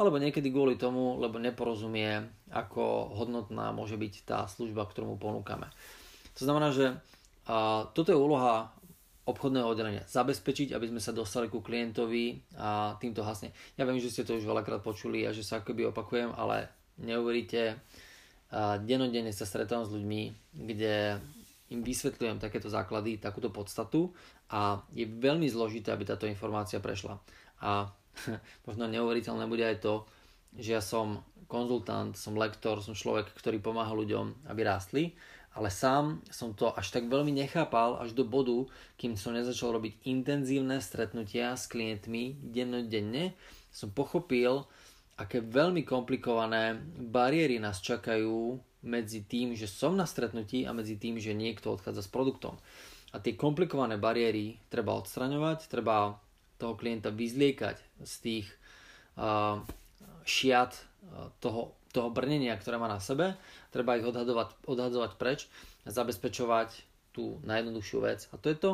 alebo 0.00 0.16
niekedy 0.16 0.48
kvôli 0.48 0.80
tomu, 0.80 1.20
lebo 1.20 1.36
neporozumie, 1.36 2.24
ako 2.50 3.14
hodnotná 3.14 3.70
môže 3.70 4.00
byť 4.00 4.14
tá 4.24 4.38
služba, 4.48 4.88
ktorú 4.88 5.14
mu 5.14 5.16
ponúkame. 5.20 5.68
To 6.40 6.48
znamená, 6.48 6.72
že 6.72 6.96
a, 7.44 7.84
toto 7.92 8.08
je 8.08 8.16
úloha 8.16 8.72
obchodného 9.28 9.68
oddelenia. 9.68 10.08
Zabezpečiť, 10.08 10.72
aby 10.72 10.88
sme 10.88 11.04
sa 11.04 11.12
dostali 11.12 11.52
ku 11.52 11.60
klientovi 11.60 12.40
a 12.56 12.96
týmto 12.96 13.20
hasne. 13.22 13.52
Ja 13.76 13.84
viem, 13.84 14.00
že 14.00 14.08
ste 14.10 14.24
to 14.24 14.40
už 14.40 14.48
veľakrát 14.48 14.80
počuli 14.80 15.28
a 15.28 15.36
že 15.36 15.44
sa 15.44 15.60
akoby 15.60 15.92
opakujem, 15.92 16.32
ale 16.34 16.72
neuveríte, 16.98 17.78
denodenne 18.82 19.30
sa 19.30 19.46
stretávam 19.46 19.86
s 19.86 19.94
ľuďmi, 19.94 20.22
kde 20.66 21.20
im 21.70 21.80
vysvetľujem 21.86 22.42
takéto 22.42 22.66
základy, 22.66 23.22
takúto 23.22 23.54
podstatu 23.54 24.10
a 24.50 24.82
je 24.90 25.06
veľmi 25.06 25.46
zložité, 25.46 25.94
aby 25.94 26.02
táto 26.02 26.26
informácia 26.26 26.82
prešla. 26.82 27.22
A 27.62 27.94
možno 28.66 28.90
neuveriteľné 28.90 29.46
bude 29.46 29.62
aj 29.62 29.78
to, 29.82 29.94
že 30.58 30.74
ja 30.74 30.82
som 30.82 31.22
konzultant, 31.46 32.14
som 32.18 32.34
lektor, 32.34 32.82
som 32.82 32.94
človek, 32.94 33.30
ktorý 33.38 33.62
pomáha 33.62 33.94
ľuďom, 33.94 34.50
aby 34.50 34.60
rástli, 34.66 35.04
ale 35.54 35.70
sám 35.70 36.22
som 36.30 36.54
to 36.54 36.70
až 36.70 36.94
tak 36.94 37.10
veľmi 37.10 37.34
nechápal 37.34 37.98
až 37.98 38.14
do 38.14 38.22
bodu, 38.22 38.70
kým 38.94 39.18
som 39.18 39.34
nezačal 39.34 39.74
robiť 39.74 40.06
intenzívne 40.06 40.78
stretnutia 40.78 41.58
s 41.58 41.66
klientmi 41.66 42.38
dennodenne, 42.38 43.34
som 43.74 43.90
pochopil, 43.90 44.62
aké 45.18 45.42
veľmi 45.42 45.82
komplikované 45.82 46.78
bariéry 46.98 47.58
nás 47.58 47.82
čakajú 47.82 48.62
medzi 48.80 49.24
tým, 49.24 49.52
že 49.52 49.68
som 49.68 49.92
na 49.92 50.08
stretnutí 50.08 50.64
a 50.64 50.72
medzi 50.72 50.96
tým, 50.96 51.20
že 51.20 51.36
niekto 51.36 51.72
odchádza 51.76 52.04
s 52.04 52.10
produktom. 52.12 52.56
A 53.10 53.18
tie 53.18 53.34
komplikované 53.34 53.98
bariéry 53.98 54.56
treba 54.70 54.94
odstraňovať, 54.96 55.66
treba 55.66 56.16
toho 56.56 56.76
klienta 56.76 57.10
vyzliekať 57.10 57.76
z 58.04 58.14
tých 58.22 58.46
uh, 59.18 59.60
šiat 60.24 60.72
uh, 60.76 61.32
toho, 61.42 61.74
toho 61.90 62.08
brnenia, 62.12 62.54
ktoré 62.54 62.78
má 62.78 62.86
na 62.86 63.02
sebe. 63.02 63.34
Treba 63.74 63.98
ich 63.98 64.06
odhadovať, 64.06 64.64
odhadzovať 64.64 65.10
preč 65.18 65.50
a 65.84 65.90
zabezpečovať 65.90 66.86
tú 67.10 67.42
najjednoduchšiu 67.42 67.98
vec. 68.06 68.30
A 68.30 68.38
to 68.38 68.54
je 68.54 68.56
to, 68.56 68.72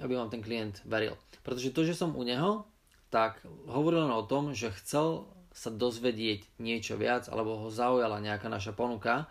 aby 0.00 0.16
vám 0.16 0.32
ten 0.32 0.40
klient 0.40 0.80
veril. 0.88 1.14
Pretože 1.44 1.74
to, 1.76 1.84
že 1.84 1.98
som 1.98 2.16
u 2.16 2.24
neho, 2.24 2.64
tak 3.12 3.38
hovoril 3.68 4.08
len 4.08 4.14
o 4.16 4.24
tom, 4.24 4.56
že 4.56 4.72
chcel 4.80 5.28
sa 5.54 5.70
dozvedieť 5.70 6.58
niečo 6.58 6.98
viac, 6.98 7.30
alebo 7.30 7.62
ho 7.62 7.70
zaujala 7.70 8.18
nejaká 8.18 8.50
naša 8.50 8.74
ponuka 8.74 9.30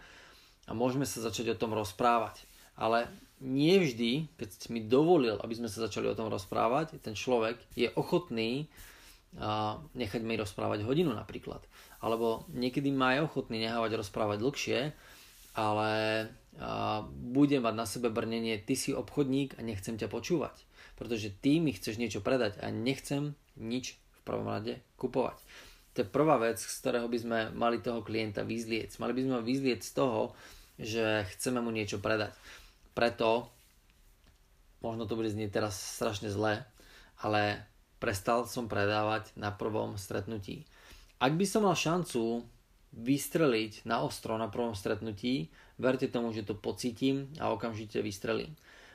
a 0.64 0.72
môžeme 0.72 1.04
sa 1.04 1.20
začať 1.20 1.54
o 1.54 1.60
tom 1.60 1.76
rozprávať. 1.76 2.48
Ale 2.80 3.12
nie 3.44 3.76
vždy, 3.76 4.32
keď 4.40 4.50
mi 4.72 4.88
dovolil, 4.88 5.36
aby 5.44 5.54
sme 5.54 5.68
sa 5.68 5.84
začali 5.84 6.08
o 6.08 6.16
tom 6.16 6.32
rozprávať, 6.32 6.96
ten 7.04 7.12
človek 7.12 7.60
je 7.76 7.92
ochotný 8.00 8.72
uh, 9.36 9.84
nechať 9.94 10.24
mi 10.24 10.40
rozprávať 10.40 10.88
hodinu 10.88 11.12
napríklad. 11.12 11.60
Alebo 12.00 12.48
niekedy 12.56 12.88
má 12.96 13.20
aj 13.20 13.28
ochotný 13.28 13.60
nehávať 13.60 14.00
rozprávať 14.00 14.38
dlhšie, 14.40 14.80
ale 15.60 15.92
uh, 16.56 17.04
bude 17.12 17.60
mať 17.60 17.74
na 17.76 17.86
sebe 17.86 18.08
brnenie, 18.08 18.64
ty 18.64 18.80
si 18.80 18.96
obchodník 18.96 19.60
a 19.60 19.62
nechcem 19.62 20.00
ťa 20.00 20.08
počúvať. 20.08 20.56
Pretože 20.96 21.36
ty 21.36 21.60
mi 21.60 21.76
chceš 21.76 22.00
niečo 22.00 22.24
predať 22.24 22.64
a 22.64 22.72
nechcem 22.72 23.36
nič 23.60 24.00
v 24.00 24.20
prvom 24.24 24.48
rade 24.48 24.80
kupovať. 24.96 25.36
To 25.94 26.02
je 26.02 26.10
prvá 26.10 26.42
vec, 26.42 26.58
z 26.58 26.76
ktorého 26.82 27.06
by 27.06 27.18
sme 27.22 27.40
mali 27.54 27.78
toho 27.78 28.02
klienta 28.02 28.42
vyzlieť. 28.42 28.98
Mali 28.98 29.14
by 29.14 29.22
sme 29.22 29.34
ho 29.38 29.44
vyzlieť 29.46 29.82
z 29.86 29.92
toho, 29.94 30.22
že 30.82 31.30
chceme 31.38 31.62
mu 31.62 31.70
niečo 31.70 32.02
predať. 32.02 32.34
Preto, 32.98 33.54
možno 34.82 35.06
to 35.06 35.14
bude 35.14 35.30
znieť 35.30 35.62
teraz 35.62 35.78
strašne 35.78 36.34
zle, 36.34 36.66
ale 37.22 37.62
prestal 38.02 38.50
som 38.50 38.66
predávať 38.66 39.30
na 39.38 39.54
prvom 39.54 39.96
stretnutí. 40.02 40.66
Ak 41.22 41.38
by 41.38 41.46
som 41.46 41.70
mal 41.70 41.78
šancu 41.78 42.44
vystreliť 42.94 43.90
na 43.90 44.06
ostro 44.06 44.38
na 44.38 44.50
prvom 44.50 44.78
stretnutí, 44.78 45.50
verte 45.82 46.06
tomu, 46.06 46.30
že 46.30 46.46
to 46.46 46.54
pocítim 46.54 47.30
a 47.42 47.50
okamžite 47.50 48.02
vystrelím. 48.06 48.54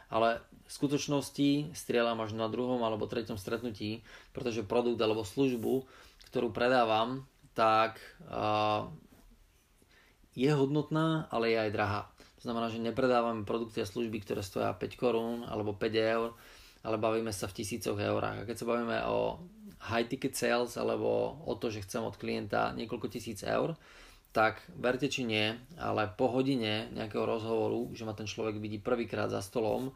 Ale 0.08 0.38
v 0.68 0.70
skutočnosti 0.72 1.74
strieľam 1.74 2.22
až 2.22 2.36
na 2.36 2.46
druhom 2.46 2.80
alebo 2.84 3.10
treťom 3.10 3.36
stretnutí, 3.40 4.06
pretože 4.30 4.64
produkt 4.64 5.00
alebo 5.02 5.26
službu, 5.26 5.88
ktorú 6.28 6.52
predávam, 6.52 7.24
tak 7.56 7.98
uh, 8.28 8.86
je 10.36 10.52
hodnotná, 10.52 11.26
ale 11.32 11.50
je 11.50 11.58
aj 11.58 11.74
drahá. 11.74 12.02
To 12.38 12.46
znamená, 12.46 12.70
že 12.70 12.78
nepredávame 12.78 13.42
produkty 13.42 13.82
a 13.82 13.88
služby, 13.88 14.22
ktoré 14.22 14.46
stoja 14.46 14.70
5 14.70 14.94
korún 14.94 15.42
alebo 15.42 15.74
5 15.74 15.90
eur, 15.98 16.38
ale 16.86 16.96
bavíme 17.00 17.34
sa 17.34 17.50
v 17.50 17.56
tisícoch 17.58 17.98
eurách. 17.98 18.44
A 18.44 18.46
keď 18.46 18.56
sa 18.62 18.68
bavíme 18.70 18.98
o 19.10 19.42
high 19.90 20.06
ticket 20.06 20.38
sales 20.38 20.78
alebo 20.78 21.34
o 21.42 21.54
to, 21.58 21.74
že 21.74 21.82
chcem 21.82 22.06
od 22.06 22.14
klienta 22.14 22.70
niekoľko 22.78 23.10
tisíc 23.10 23.42
eur, 23.42 23.74
tak 24.30 24.62
verte 24.78 25.10
či 25.10 25.26
nie, 25.26 25.50
ale 25.80 26.14
po 26.14 26.30
hodine 26.30 26.92
nejakého 26.94 27.26
rozhovoru, 27.26 27.90
že 27.90 28.06
ma 28.06 28.14
ten 28.14 28.28
človek 28.30 28.62
vidí 28.62 28.78
prvýkrát 28.78 29.26
za 29.32 29.42
stolom, 29.42 29.90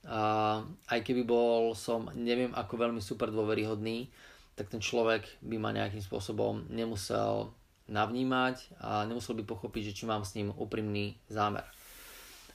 a 0.00 0.64
aj 0.88 1.00
keby 1.04 1.28
bol 1.28 1.76
som 1.76 2.08
neviem 2.16 2.56
ako 2.56 2.88
veľmi 2.88 3.02
super 3.04 3.28
dôveryhodný, 3.28 4.08
tak 4.54 4.68
ten 4.68 4.82
človek 4.82 5.24
by 5.40 5.56
ma 5.56 5.70
nejakým 5.72 6.02
spôsobom 6.04 6.68
nemusel 6.68 7.52
navnímať 7.90 8.78
a 8.78 9.04
nemusel 9.04 9.34
by 9.38 9.44
pochopiť, 9.44 9.90
že 9.90 9.96
či 10.02 10.04
mám 10.06 10.22
s 10.22 10.38
ním 10.38 10.54
úprimný 10.54 11.18
zámer. 11.26 11.66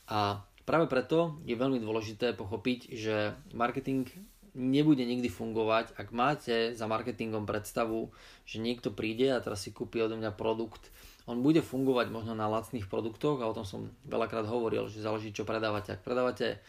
A 0.08 0.40
práve 0.64 0.88
preto 0.88 1.38
je 1.44 1.60
veľmi 1.60 1.82
dôležité 1.84 2.34
pochopiť, 2.34 2.96
že 2.96 3.36
marketing 3.52 4.08
nebude 4.56 5.04
nikdy 5.04 5.28
fungovať, 5.28 6.00
ak 6.00 6.08
máte 6.16 6.72
za 6.72 6.88
marketingom 6.88 7.44
predstavu, 7.44 8.16
že 8.48 8.64
niekto 8.64 8.96
príde 8.96 9.36
a 9.36 9.44
teraz 9.44 9.68
si 9.68 9.76
kúpi 9.76 10.00
odo 10.00 10.16
mňa 10.16 10.32
produkt, 10.32 10.88
on 11.28 11.44
bude 11.44 11.60
fungovať 11.60 12.08
možno 12.14 12.38
na 12.38 12.48
lacných 12.48 12.88
produktoch 12.88 13.42
a 13.42 13.50
o 13.50 13.56
tom 13.58 13.68
som 13.68 13.92
veľakrát 14.08 14.48
hovoril, 14.48 14.88
že 14.88 15.04
záleží 15.04 15.34
čo 15.34 15.44
predávate. 15.44 15.98
Ak 15.98 16.06
predávate, 16.06 16.62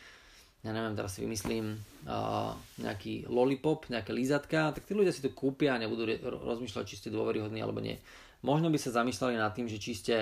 ja 0.66 0.74
neviem, 0.74 0.98
teraz 0.98 1.14
si 1.14 1.22
vymyslím 1.22 1.78
uh, 1.78 2.50
nejaký 2.82 3.30
lollipop, 3.30 3.86
nejaké 3.86 4.10
lízatka, 4.10 4.74
tak 4.74 4.82
tí 4.82 4.98
ľudia 4.98 5.14
si 5.14 5.22
to 5.22 5.30
kúpia 5.30 5.78
a 5.78 5.80
nebudú 5.80 6.10
rozmýšľať, 6.26 6.84
či 6.84 6.98
ste 6.98 7.14
dôveryhodní 7.14 7.62
alebo 7.62 7.78
nie. 7.78 8.02
Možno 8.42 8.66
by 8.74 8.78
sa 8.82 8.90
zamýšľali 8.98 9.38
nad 9.38 9.54
tým, 9.54 9.70
že 9.70 9.78
či 9.78 9.92
ste 9.94 10.16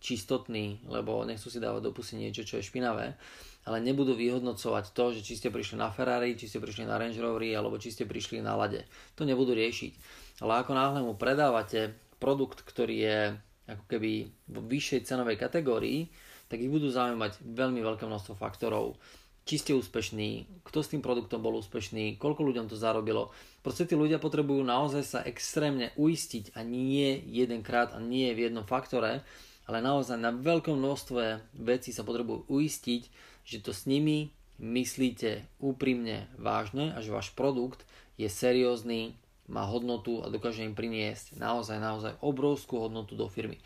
čistotní, 0.00 0.80
lebo 0.88 1.28
nechcú 1.28 1.52
si 1.52 1.60
dávať 1.60 1.84
do 1.84 1.92
pusy 1.92 2.16
niečo, 2.16 2.48
čo 2.48 2.56
je 2.56 2.64
špinavé, 2.64 3.12
ale 3.68 3.76
nebudú 3.84 4.16
vyhodnocovať 4.16 4.96
to, 4.96 5.04
že 5.12 5.20
či 5.20 5.36
ste 5.36 5.52
prišli 5.52 5.76
na 5.76 5.92
Ferrari, 5.92 6.32
či 6.32 6.48
ste 6.48 6.64
prišli 6.64 6.88
na 6.88 6.96
Range 6.96 7.20
Rovery, 7.20 7.52
alebo 7.52 7.76
či 7.76 7.92
ste 7.92 8.08
prišli 8.08 8.40
na 8.40 8.56
lade. 8.56 8.88
To 9.20 9.28
nebudú 9.28 9.52
riešiť. 9.52 9.92
Ale 10.40 10.64
ako 10.64 10.72
náhle 10.72 11.04
mu 11.04 11.12
predávate 11.20 11.92
produkt, 12.16 12.64
ktorý 12.64 12.96
je 12.96 13.18
ako 13.68 13.84
keby 13.84 14.12
v 14.48 14.56
vyššej 14.64 15.12
cenovej 15.12 15.36
kategórii, 15.36 16.08
tak 16.50 16.58
ich 16.58 16.72
budú 16.72 16.90
zaujímať 16.90 17.46
veľmi 17.46 17.78
veľké 17.84 18.08
množstvo 18.08 18.34
faktorov. 18.34 18.98
Či 19.50 19.66
ste 19.66 19.74
úspešní, 19.74 20.62
kto 20.62 20.78
s 20.78 20.94
tým 20.94 21.02
produktom 21.02 21.42
bol 21.42 21.58
úspešný, 21.58 22.22
koľko 22.22 22.46
ľuďom 22.46 22.70
to 22.70 22.78
zarobilo. 22.78 23.34
Proste 23.66 23.82
tí 23.82 23.98
ľudia 23.98 24.22
potrebujú 24.22 24.62
naozaj 24.62 25.02
sa 25.02 25.26
extrémne 25.26 25.90
uistiť 25.98 26.54
a 26.54 26.62
nie 26.62 27.18
jedenkrát 27.26 27.90
a 27.90 27.98
nie 27.98 28.30
v 28.30 28.46
jednom 28.46 28.62
faktore, 28.62 29.26
ale 29.66 29.82
naozaj 29.82 30.22
na 30.22 30.30
veľkom 30.30 30.78
množstve 30.78 31.42
vecí 31.66 31.90
sa 31.90 32.06
potrebujú 32.06 32.46
uistiť, 32.46 33.02
že 33.42 33.58
to 33.58 33.74
s 33.74 33.90
nimi 33.90 34.30
myslíte 34.62 35.42
úprimne 35.58 36.30
vážne 36.38 36.94
a 36.94 37.02
že 37.02 37.10
váš 37.10 37.34
produkt 37.34 37.82
je 38.22 38.30
seriózny, 38.30 39.18
má 39.50 39.66
hodnotu 39.66 40.22
a 40.22 40.30
dokáže 40.30 40.62
im 40.62 40.78
priniesť 40.78 41.34
naozaj, 41.42 41.82
naozaj 41.82 42.22
obrovskú 42.22 42.86
hodnotu 42.86 43.18
do 43.18 43.26
firmy. 43.26 43.58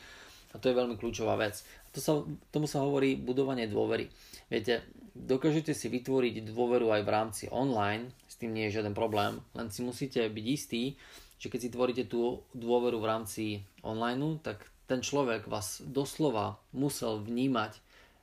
A 0.54 0.62
to 0.62 0.70
je 0.70 0.78
veľmi 0.78 0.94
kľúčová 0.94 1.34
vec. 1.34 1.66
To 1.92 1.98
sa, 1.98 2.12
tomu 2.54 2.70
sa 2.70 2.86
hovorí 2.86 3.18
budovanie 3.18 3.66
dôvery. 3.66 4.06
Viete, 4.46 4.86
dokážete 5.18 5.74
si 5.74 5.90
vytvoriť 5.90 6.46
dôveru 6.46 6.94
aj 6.94 7.02
v 7.02 7.12
rámci 7.12 7.44
online, 7.50 8.14
s 8.30 8.38
tým 8.38 8.54
nie 8.54 8.70
je 8.70 8.78
žiaden 8.78 8.94
problém, 8.94 9.42
len 9.54 9.68
si 9.70 9.82
musíte 9.82 10.22
byť 10.26 10.46
istí, 10.46 10.94
že 11.38 11.50
keď 11.50 11.60
si 11.60 11.74
tvoríte 11.74 12.04
tú 12.06 12.46
dôveru 12.54 13.02
v 13.02 13.08
rámci 13.10 13.44
online, 13.82 14.38
tak 14.40 14.64
ten 14.86 15.02
človek 15.02 15.50
vás 15.50 15.82
doslova 15.84 16.60
musel 16.70 17.20
vnímať 17.20 17.78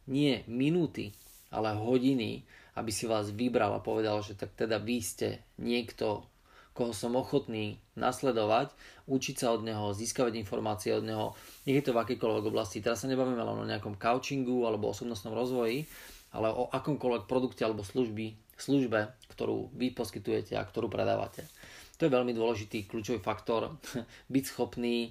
nie 0.10 0.42
minúty, 0.50 1.14
ale 1.52 1.76
hodiny, 1.76 2.48
aby 2.80 2.92
si 2.94 3.06
vás 3.06 3.30
vybral 3.34 3.76
a 3.76 3.84
povedal, 3.84 4.24
že 4.24 4.40
tak 4.40 4.56
teda 4.56 4.80
vy 4.80 5.04
ste 5.04 5.44
niekto, 5.60 6.24
koho 6.72 6.96
som 6.96 7.16
ochotný 7.20 7.80
nasledovať, 8.00 8.72
učiť 9.08 9.36
sa 9.36 9.52
od 9.52 9.68
neho, 9.68 9.92
získavať 9.92 10.40
informácie 10.40 10.96
od 10.96 11.04
neho, 11.04 11.26
nech 11.68 11.80
je 11.80 11.86
to 11.86 11.96
v 11.96 12.02
akýkoľvek 12.04 12.46
oblasti. 12.48 12.80
Teraz 12.80 13.04
sa 13.04 13.12
nebavíme 13.12 13.44
len 13.44 13.58
o 13.62 13.70
nejakom 13.70 14.00
coachingu 14.00 14.64
alebo 14.64 14.92
osobnostnom 14.92 15.36
rozvoji, 15.36 15.86
ale 16.32 16.48
o 16.48 16.72
akomkoľvek 16.72 17.28
produkte 17.28 17.68
alebo 17.68 17.84
služby 17.84 18.52
službe, 18.62 19.10
ktorú 19.34 19.74
vy 19.74 19.90
poskytujete 19.90 20.54
a 20.54 20.62
ktorú 20.62 20.86
predávate. 20.86 21.50
To 21.98 22.06
je 22.06 22.14
veľmi 22.14 22.34
dôležitý 22.38 22.86
kľúčový 22.86 23.18
faktor, 23.18 23.74
byť 24.34 24.44
schopný 24.46 25.10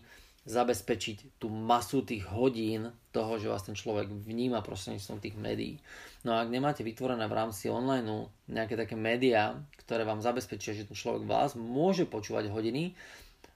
zabezpečiť 0.50 1.38
tú 1.38 1.46
masu 1.46 2.02
tých 2.02 2.26
hodín 2.26 2.90
toho, 3.14 3.38
že 3.38 3.46
vás 3.46 3.62
ten 3.62 3.78
človek 3.78 4.10
vníma 4.10 4.60
prostredníctvom 4.66 5.22
tých 5.22 5.38
médií. 5.38 5.78
No 6.26 6.34
a 6.34 6.42
ak 6.42 6.50
nemáte 6.50 6.82
vytvorené 6.82 7.24
v 7.30 7.38
rámci 7.38 7.70
online 7.70 8.28
nejaké 8.50 8.74
také 8.74 8.98
médiá, 8.98 9.54
ktoré 9.86 10.02
vám 10.02 10.18
zabezpečia, 10.20 10.74
že 10.74 10.90
ten 10.90 10.98
človek 10.98 11.24
vás 11.24 11.54
môže 11.54 12.04
počúvať 12.04 12.50
hodiny, 12.50 12.98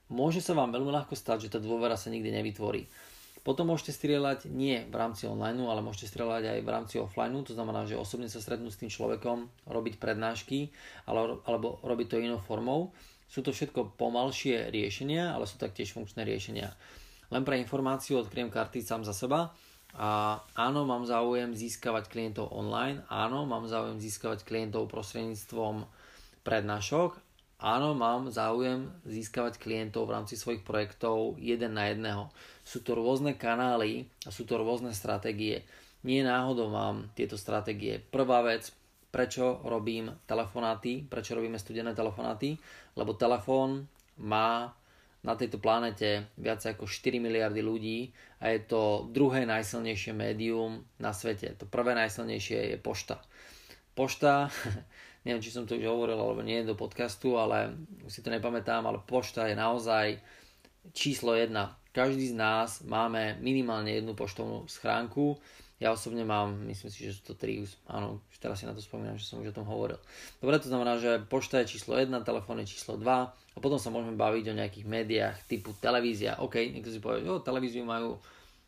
môže 0.07 0.39
sa 0.39 0.55
vám 0.55 0.71
veľmi 0.71 0.91
ľahko 0.95 1.13
stať, 1.13 1.47
že 1.47 1.51
tá 1.53 1.59
dôvera 1.59 1.99
sa 1.99 2.09
nikdy 2.09 2.31
nevytvorí. 2.31 2.87
Potom 3.45 3.69
môžete 3.69 3.93
strieľať 3.93 4.49
nie 4.49 4.89
v 4.89 4.95
rámci 4.97 5.29
online, 5.29 5.61
ale 5.69 5.85
môžete 5.85 6.09
strieľať 6.09 6.49
aj 6.49 6.59
v 6.65 6.73
rámci 6.73 6.95
offline, 6.97 7.37
to 7.45 7.53
znamená, 7.53 7.85
že 7.85 7.93
osobne 7.93 8.25
sa 8.25 8.41
stretnúť 8.41 8.73
s 8.73 8.81
tým 8.81 8.89
človekom, 8.89 9.69
robiť 9.69 10.01
prednášky 10.01 10.73
alebo 11.05 11.77
robiť 11.85 12.07
to 12.09 12.17
inou 12.25 12.41
formou 12.41 12.89
sú 13.25 13.41
to 13.41 13.51
všetko 13.51 13.97
pomalšie 13.97 14.69
riešenia, 14.69 15.33
ale 15.33 15.49
sú 15.49 15.57
taktiež 15.57 15.91
funkčné 15.93 16.23
riešenia. 16.23 16.71
Len 17.33 17.41
pre 17.41 17.57
informáciu 17.57 18.21
odkriem 18.21 18.53
karty 18.53 18.85
sám 18.85 19.01
za 19.01 19.13
seba. 19.13 19.53
A 19.95 20.43
áno, 20.59 20.83
mám 20.83 21.07
záujem 21.07 21.55
získavať 21.55 22.11
klientov 22.11 22.51
online, 22.51 23.07
áno, 23.07 23.47
mám 23.47 23.63
záujem 23.63 23.95
získavať 24.03 24.43
klientov 24.43 24.91
prostredníctvom 24.91 25.87
prednášok, 26.43 27.15
áno, 27.63 27.95
mám 27.95 28.27
záujem 28.27 28.91
získavať 29.07 29.55
klientov 29.55 30.11
v 30.11 30.19
rámci 30.19 30.35
svojich 30.35 30.67
projektov 30.67 31.39
jeden 31.39 31.79
na 31.79 31.87
jedného. 31.87 32.27
Sú 32.67 32.83
to 32.83 32.91
rôzne 32.91 33.39
kanály 33.39 34.11
a 34.27 34.35
sú 34.35 34.43
to 34.43 34.59
rôzne 34.59 34.91
stratégie. 34.91 35.63
Nie 36.03 36.27
náhodou 36.27 36.67
mám 36.67 37.07
tieto 37.15 37.39
stratégie. 37.39 38.03
Prvá 38.11 38.43
vec, 38.43 38.75
prečo 39.15 39.63
robím 39.63 40.11
telefonáty, 40.27 41.07
prečo 41.07 41.39
robíme 41.39 41.55
studené 41.55 41.95
telefonáty, 41.95 42.59
lebo 42.99 43.15
telefón 43.15 43.87
má 44.19 44.75
na 45.23 45.33
tejto 45.39 45.55
planete 45.55 46.27
viac 46.35 46.59
ako 46.67 46.83
4 46.83 47.23
miliardy 47.23 47.63
ľudí 47.63 48.11
a 48.43 48.51
je 48.51 48.67
to 48.67 49.07
druhé 49.15 49.47
najsilnejšie 49.47 50.11
médium 50.11 50.83
na 50.99 51.15
svete. 51.15 51.55
To 51.55 51.63
prvé 51.63 51.95
najsilnejšie 51.95 52.75
je 52.75 52.77
pošta. 52.77 53.23
Pošta, 53.95 54.51
neviem, 55.23 55.39
či 55.39 55.55
som 55.55 55.63
to 55.63 55.79
už 55.79 55.87
hovoril 55.87 56.19
alebo 56.19 56.43
nie 56.43 56.67
do 56.67 56.75
podcastu, 56.75 57.39
ale 57.39 57.71
si 58.11 58.19
to 58.19 58.27
nepamätám, 58.27 58.83
ale 58.83 58.99
pošta 58.99 59.47
je 59.47 59.55
naozaj 59.55 60.19
číslo 60.93 61.33
jedna. 61.33 61.79
Každý 61.95 62.29
z 62.31 62.35
nás 62.35 62.83
máme 62.83 63.39
minimálne 63.39 63.95
jednu 63.95 64.13
poštovnú 64.13 64.67
schránku, 64.67 65.39
ja 65.75 65.91
osobne 65.91 66.23
mám, 66.23 66.55
myslím 66.71 66.87
si, 66.87 67.03
že 67.03 67.19
sú 67.19 67.31
to 67.31 67.33
tri, 67.35 67.59
áno, 67.91 68.23
už 68.31 68.39
teraz 68.39 68.63
si 68.63 68.65
na 68.67 68.71
to 68.71 68.79
spomínam, 68.79 69.19
že 69.19 69.27
som 69.27 69.43
už 69.43 69.51
o 69.51 69.57
tom 69.59 69.67
hovoril. 69.67 69.99
Dobre, 70.39 70.55
to 70.55 70.71
znamená, 70.71 70.95
že 71.03 71.19
pošta 71.27 71.59
je 71.59 71.75
číslo 71.75 71.99
1, 71.99 72.07
telefón 72.23 72.63
je 72.63 72.71
číslo 72.71 72.95
2 72.95 73.03
a 73.03 73.57
potom 73.59 73.75
sa 73.75 73.91
môžeme 73.91 74.15
baviť 74.15 74.55
o 74.55 74.57
nejakých 74.57 74.85
médiách 74.87 75.35
typu 75.51 75.75
televízia. 75.75 76.39
OK, 76.39 76.71
niekto 76.71 76.95
si 76.95 77.03
povie, 77.03 77.27
že 77.27 77.43
televíziu 77.43 77.83
majú, 77.83 78.15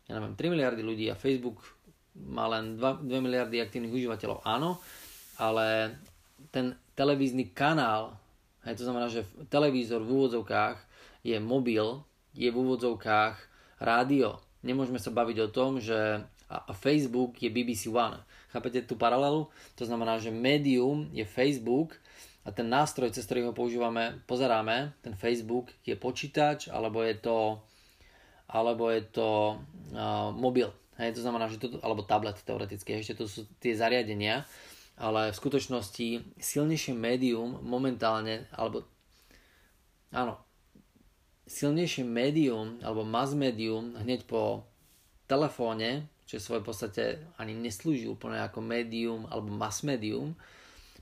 ja 0.04 0.20
neviem, 0.20 0.36
3 0.36 0.52
miliardy 0.52 0.82
ľudí 0.84 1.08
a 1.08 1.16
Facebook 1.16 1.64
má 2.12 2.44
len 2.52 2.76
2, 2.76 3.08
2 3.08 3.24
miliardy 3.24 3.64
aktívnych 3.64 3.96
užívateľov. 3.96 4.44
Áno, 4.44 4.76
ale 5.40 5.96
ten 6.52 6.76
televízny 6.92 7.56
kanál, 7.56 8.20
hej, 8.68 8.76
to 8.76 8.84
znamená, 8.84 9.08
že 9.08 9.24
televízor 9.48 10.04
v 10.04 10.12
úvodzovkách 10.12 10.87
je 11.22 11.36
mobil, 11.42 12.02
je 12.34 12.48
v 12.50 12.56
úvodzovkách 12.56 13.36
rádio. 13.82 14.38
Nemôžeme 14.62 14.98
sa 14.98 15.14
baviť 15.14 15.38
o 15.46 15.52
tom, 15.52 15.78
že 15.78 16.22
Facebook 16.78 17.38
je 17.38 17.52
BBC 17.52 17.92
One. 17.92 18.18
Chápete 18.48 18.82
tú 18.88 18.96
paralelu? 18.96 19.46
To 19.76 19.84
znamená, 19.84 20.16
že 20.16 20.32
médium 20.32 21.12
je 21.12 21.22
Facebook 21.28 22.00
a 22.48 22.50
ten 22.50 22.64
nástroj, 22.64 23.12
cez 23.12 23.28
ktorý 23.28 23.52
ho 23.52 23.52
používame, 23.52 24.24
pozeráme, 24.24 24.96
ten 25.04 25.12
Facebook 25.12 25.68
je 25.84 25.92
počítač 25.92 26.72
alebo 26.72 27.04
je 27.04 27.14
to, 27.20 27.60
alebo 28.48 28.88
je 28.88 29.04
to 29.04 29.60
uh, 29.92 30.32
mobil. 30.32 30.72
Hej, 30.96 31.20
to 31.20 31.22
znamená, 31.22 31.46
že 31.46 31.60
to, 31.60 31.76
alebo 31.84 32.02
tablet 32.02 32.40
teoreticky, 32.42 32.96
ešte 32.96 33.22
to 33.22 33.30
sú 33.30 33.46
tie 33.62 33.76
zariadenia, 33.76 34.48
ale 34.98 35.30
v 35.30 35.38
skutočnosti 35.38 36.40
silnejšie 36.42 36.96
médium 36.96 37.62
momentálne, 37.62 38.50
alebo 38.50 38.82
áno, 40.10 40.40
silnejšie 41.48 42.04
médium 42.04 42.78
alebo 42.84 43.02
mass 43.08 43.32
médium 43.32 43.96
hneď 43.96 44.28
po 44.28 44.68
telefóne 45.24 46.06
čo 46.28 46.36
svoje 46.36 46.60
podstate 46.60 47.24
ani 47.40 47.56
neslúži 47.56 48.04
úplne 48.04 48.44
ako 48.44 48.60
médium 48.60 49.24
alebo 49.32 49.48
mass 49.48 49.80
médium. 49.80 50.36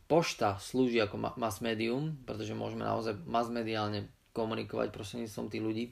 Pošta 0.06 0.62
slúži 0.62 1.02
ako 1.02 1.18
mass 1.34 1.58
médium, 1.58 2.14
pretože 2.22 2.54
môžeme 2.54 2.86
naozaj 2.86 3.18
mass 3.26 3.50
mediálne 3.50 4.06
komunikovať 4.30 4.94
prostredníctvom 4.94 5.50
tých 5.50 5.66
ľudí. 5.66 5.84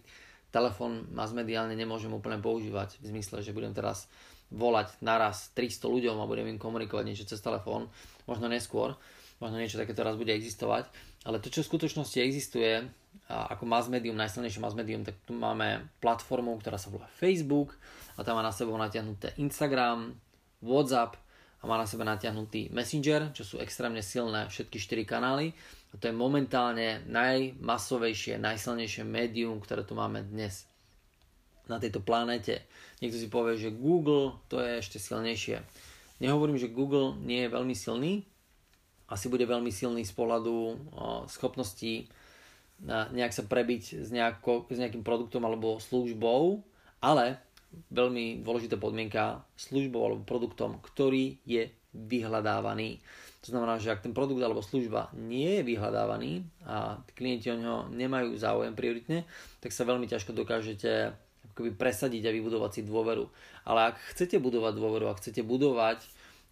Telefón 0.54 1.10
mass 1.10 1.34
mediálne 1.34 1.74
nemôžem 1.74 2.14
úplne 2.14 2.38
používať 2.38 3.02
v 3.02 3.10
zmysle, 3.10 3.42
že 3.42 3.50
budem 3.50 3.74
teraz 3.74 4.06
volať 4.54 4.94
naraz 5.02 5.50
300 5.58 5.82
ľuďom 5.82 6.22
a 6.22 6.30
budem 6.30 6.46
im 6.54 6.62
komunikovať 6.62 7.02
niečo 7.02 7.26
cez 7.26 7.42
telefón, 7.42 7.90
možno 8.30 8.46
neskôr, 8.46 8.94
možno 9.42 9.58
niečo 9.58 9.82
také 9.82 9.98
teraz 9.98 10.14
bude 10.14 10.30
existovať, 10.30 10.86
ale 11.24 11.40
to, 11.40 11.48
čo 11.48 11.64
v 11.64 11.70
skutočnosti 11.72 12.20
existuje 12.20 12.84
ako 13.28 13.64
mass 13.64 13.88
medium, 13.88 14.20
najsilnejšie 14.20 14.60
mass 14.60 14.76
medium, 14.76 15.02
tak 15.02 15.16
tu 15.24 15.32
máme 15.32 15.88
platformu, 15.98 16.60
ktorá 16.60 16.76
sa 16.76 16.92
volá 16.92 17.08
Facebook, 17.08 17.74
a 18.14 18.22
tam 18.22 18.38
má 18.38 18.46
na 18.46 18.54
sebou 18.54 18.78
natiahnuté 18.78 19.34
Instagram, 19.42 20.14
WhatsApp 20.62 21.18
a 21.60 21.64
má 21.64 21.80
na 21.80 21.88
sebe 21.88 22.04
natiahnutý 22.04 22.68
Messenger, 22.70 23.32
čo 23.32 23.42
sú 23.42 23.56
extrémne 23.56 24.04
silné 24.04 24.46
všetky 24.52 24.76
4 24.76 25.08
kanály. 25.08 25.56
A 25.90 25.98
to 25.98 26.10
je 26.10 26.14
momentálne 26.14 27.06
najmasovejšie, 27.08 28.36
najsilnejšie 28.36 29.06
médium, 29.06 29.62
ktoré 29.62 29.86
tu 29.86 29.96
máme 29.96 30.26
dnes 30.26 30.68
na 31.64 31.80
tejto 31.80 32.04
planete. 32.04 32.66
Niekto 33.00 33.16
si 33.16 33.32
povie, 33.32 33.56
že 33.56 33.72
Google 33.72 34.36
to 34.52 34.60
je 34.60 34.82
ešte 34.82 35.00
silnejšie. 35.00 35.64
Nehovorím, 36.20 36.60
že 36.60 36.68
Google 36.68 37.16
nie 37.24 37.46
je 37.46 37.54
veľmi 37.54 37.72
silný, 37.72 38.28
asi 39.10 39.26
bude 39.28 39.44
veľmi 39.44 39.68
silný 39.68 40.02
z 40.06 40.12
pohľadu 40.16 40.54
schopností 41.28 42.08
nejak 42.84 43.32
sa 43.32 43.44
prebiť 43.46 43.82
s, 44.02 44.08
nejako, 44.10 44.66
s 44.68 44.78
nejakým 44.80 45.06
produktom 45.06 45.46
alebo 45.46 45.78
službou, 45.78 46.60
ale 47.00 47.38
veľmi 47.90 48.42
dôležitá 48.42 48.78
podmienka 48.78 49.42
službou 49.58 50.02
alebo 50.02 50.26
produktom, 50.26 50.78
ktorý 50.82 51.38
je 51.46 51.70
vyhľadávaný. 51.94 52.98
To 53.46 53.52
znamená, 53.52 53.76
že 53.78 53.92
ak 53.92 54.02
ten 54.02 54.16
produkt 54.16 54.40
alebo 54.40 54.64
služba 54.64 55.12
nie 55.14 55.60
je 55.60 55.62
vyhľadávaný 55.68 56.48
a 56.64 56.98
klienti 57.12 57.52
o 57.52 57.58
neho 57.60 57.78
nemajú 57.92 58.34
záujem 58.40 58.72
prioritne, 58.72 59.28
tak 59.60 59.70
sa 59.70 59.86
veľmi 59.86 60.08
ťažko 60.08 60.32
dokážete 60.32 61.12
akoby 61.54 61.70
presadiť 61.76 62.24
a 62.26 62.34
vybudovať 62.34 62.70
si 62.72 62.80
dôveru. 62.82 63.30
Ale 63.68 63.94
ak 63.94 64.00
chcete 64.16 64.40
budovať 64.42 64.72
dôveru 64.74 65.06
a 65.12 65.18
chcete 65.18 65.44
budovať 65.44 66.02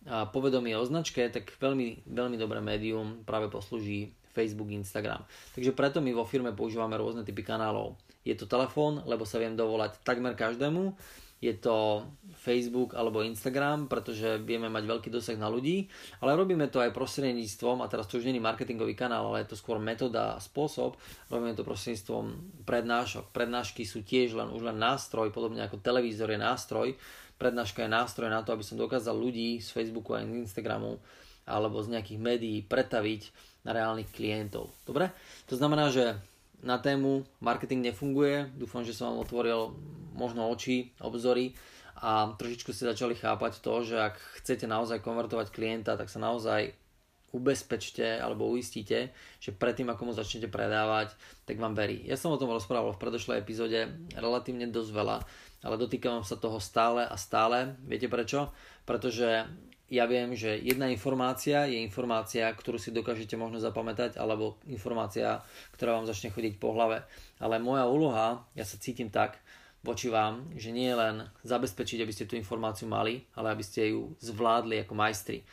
povedomie 0.07 0.75
o 0.75 0.85
značke, 0.85 1.31
tak 1.31 1.51
veľmi, 1.59 2.07
veľmi 2.11 2.37
dobré 2.38 2.59
médium 2.59 3.23
práve 3.23 3.47
poslúži 3.47 4.15
Facebook, 4.33 4.73
Instagram. 4.73 5.23
Takže 5.55 5.77
preto 5.77 6.01
my 6.01 6.11
vo 6.17 6.25
firme 6.25 6.51
používame 6.57 6.97
rôzne 6.97 7.23
typy 7.23 7.45
kanálov. 7.45 8.01
Je 8.25 8.33
to 8.35 8.49
telefón, 8.49 9.05
lebo 9.05 9.29
sa 9.29 9.38
viem 9.38 9.55
dovolať 9.55 10.01
takmer 10.03 10.33
každému. 10.35 10.95
Je 11.42 11.50
to 11.59 12.07
Facebook 12.38 12.94
alebo 12.94 13.26
Instagram, 13.26 13.90
pretože 13.90 14.38
vieme 14.46 14.70
mať 14.70 14.87
veľký 14.87 15.09
dosah 15.11 15.35
na 15.35 15.50
ľudí, 15.50 15.90
ale 16.22 16.38
robíme 16.38 16.70
to 16.70 16.78
aj 16.78 16.94
prostredníctvom, 16.94 17.83
a 17.83 17.90
teraz 17.90 18.07
to 18.07 18.22
už 18.22 18.31
je 18.31 18.38
marketingový 18.38 18.94
kanál, 18.94 19.26
ale 19.26 19.42
je 19.42 19.50
to 19.50 19.59
skôr 19.59 19.83
metóda 19.83 20.38
a 20.38 20.42
spôsob, 20.42 20.94
robíme 21.35 21.59
to 21.59 21.66
prostredníctvom 21.66 22.24
prednášok. 22.62 23.35
Prednášky 23.35 23.83
sú 23.83 24.07
tiež 24.07 24.38
len, 24.38 24.55
už 24.55 24.70
len 24.70 24.78
nástroj, 24.78 25.35
podobne 25.35 25.66
ako 25.66 25.83
televízor 25.83 26.31
je 26.31 26.38
nástroj, 26.38 26.88
prednáška 27.42 27.83
je 27.83 27.90
nástroj 27.90 28.31
na 28.31 28.46
to, 28.46 28.55
aby 28.55 28.62
som 28.62 28.78
dokázal 28.78 29.18
ľudí 29.18 29.59
z 29.59 29.66
Facebooku 29.74 30.14
a 30.14 30.22
Instagramu 30.22 31.02
alebo 31.42 31.83
z 31.83 31.98
nejakých 31.98 32.22
médií 32.22 32.59
pretaviť 32.62 33.50
na 33.66 33.74
reálnych 33.74 34.14
klientov. 34.14 34.70
Dobre? 34.87 35.11
To 35.50 35.59
znamená, 35.59 35.90
že 35.90 36.18
na 36.62 36.79
tému 36.79 37.27
marketing 37.42 37.90
nefunguje. 37.90 38.55
Dúfam, 38.55 38.87
že 38.87 38.94
som 38.94 39.12
vám 39.12 39.27
otvoril 39.27 39.75
možno 40.14 40.46
oči, 40.48 40.94
obzory 41.03 41.59
a 41.98 42.35
trošičku 42.35 42.70
ste 42.70 42.90
začali 42.90 43.18
chápať 43.18 43.62
to, 43.62 43.75
že 43.83 43.96
ak 43.98 44.16
chcete 44.42 44.66
naozaj 44.70 45.03
konvertovať 45.03 45.51
klienta, 45.51 45.98
tak 45.98 46.09
sa 46.09 46.22
naozaj 46.22 46.75
ubezpečte 47.33 48.20
alebo 48.20 48.48
uistíte, 48.53 49.11
že 49.40 49.51
predtým, 49.57 49.88
ako 49.88 50.11
mu 50.11 50.12
začnete 50.12 50.53
predávať, 50.53 51.16
tak 51.48 51.57
vám 51.57 51.72
verí. 51.72 52.05
Ja 52.05 52.20
som 52.20 52.31
o 52.31 52.40
tom 52.40 52.53
rozprával 52.53 52.92
v 52.92 53.03
predošlej 53.03 53.40
epizóde 53.40 53.88
relatívne 54.12 54.68
dosť 54.68 54.90
veľa, 54.92 55.16
ale 55.64 55.75
dotýkam 55.81 56.20
sa 56.29 56.37
toho 56.37 56.61
stále 56.61 57.09
a 57.09 57.16
stále. 57.16 57.81
Viete 57.88 58.12
prečo? 58.12 58.53
Pretože 58.85 59.48
ja 59.92 60.09
viem, 60.09 60.33
že 60.33 60.57
jedna 60.57 60.88
informácia 60.88 61.68
je 61.68 61.76
informácia, 61.76 62.48
ktorú 62.48 62.81
si 62.81 62.96
dokážete 62.96 63.37
možno 63.37 63.61
zapamätať, 63.61 64.16
alebo 64.16 64.57
informácia, 64.64 65.44
ktorá 65.76 66.00
vám 66.00 66.09
začne 66.09 66.33
chodiť 66.33 66.57
po 66.57 66.72
hlave. 66.72 67.05
Ale 67.37 67.61
moja 67.61 67.85
úloha, 67.85 68.40
ja 68.57 68.64
sa 68.64 68.81
cítim 68.81 69.12
tak 69.12 69.37
voči 69.85 70.09
vám, 70.09 70.48
že 70.57 70.72
nie 70.72 70.88
je 70.88 70.96
len 70.96 71.16
zabezpečiť, 71.44 72.00
aby 72.00 72.12
ste 72.14 72.24
tú 72.24 72.40
informáciu 72.40 72.88
mali, 72.88 73.20
ale 73.37 73.52
aby 73.52 73.61
ste 73.61 73.92
ju 73.92 74.16
zvládli 74.24 74.81
ako 74.81 74.94
majstri. 74.96 75.44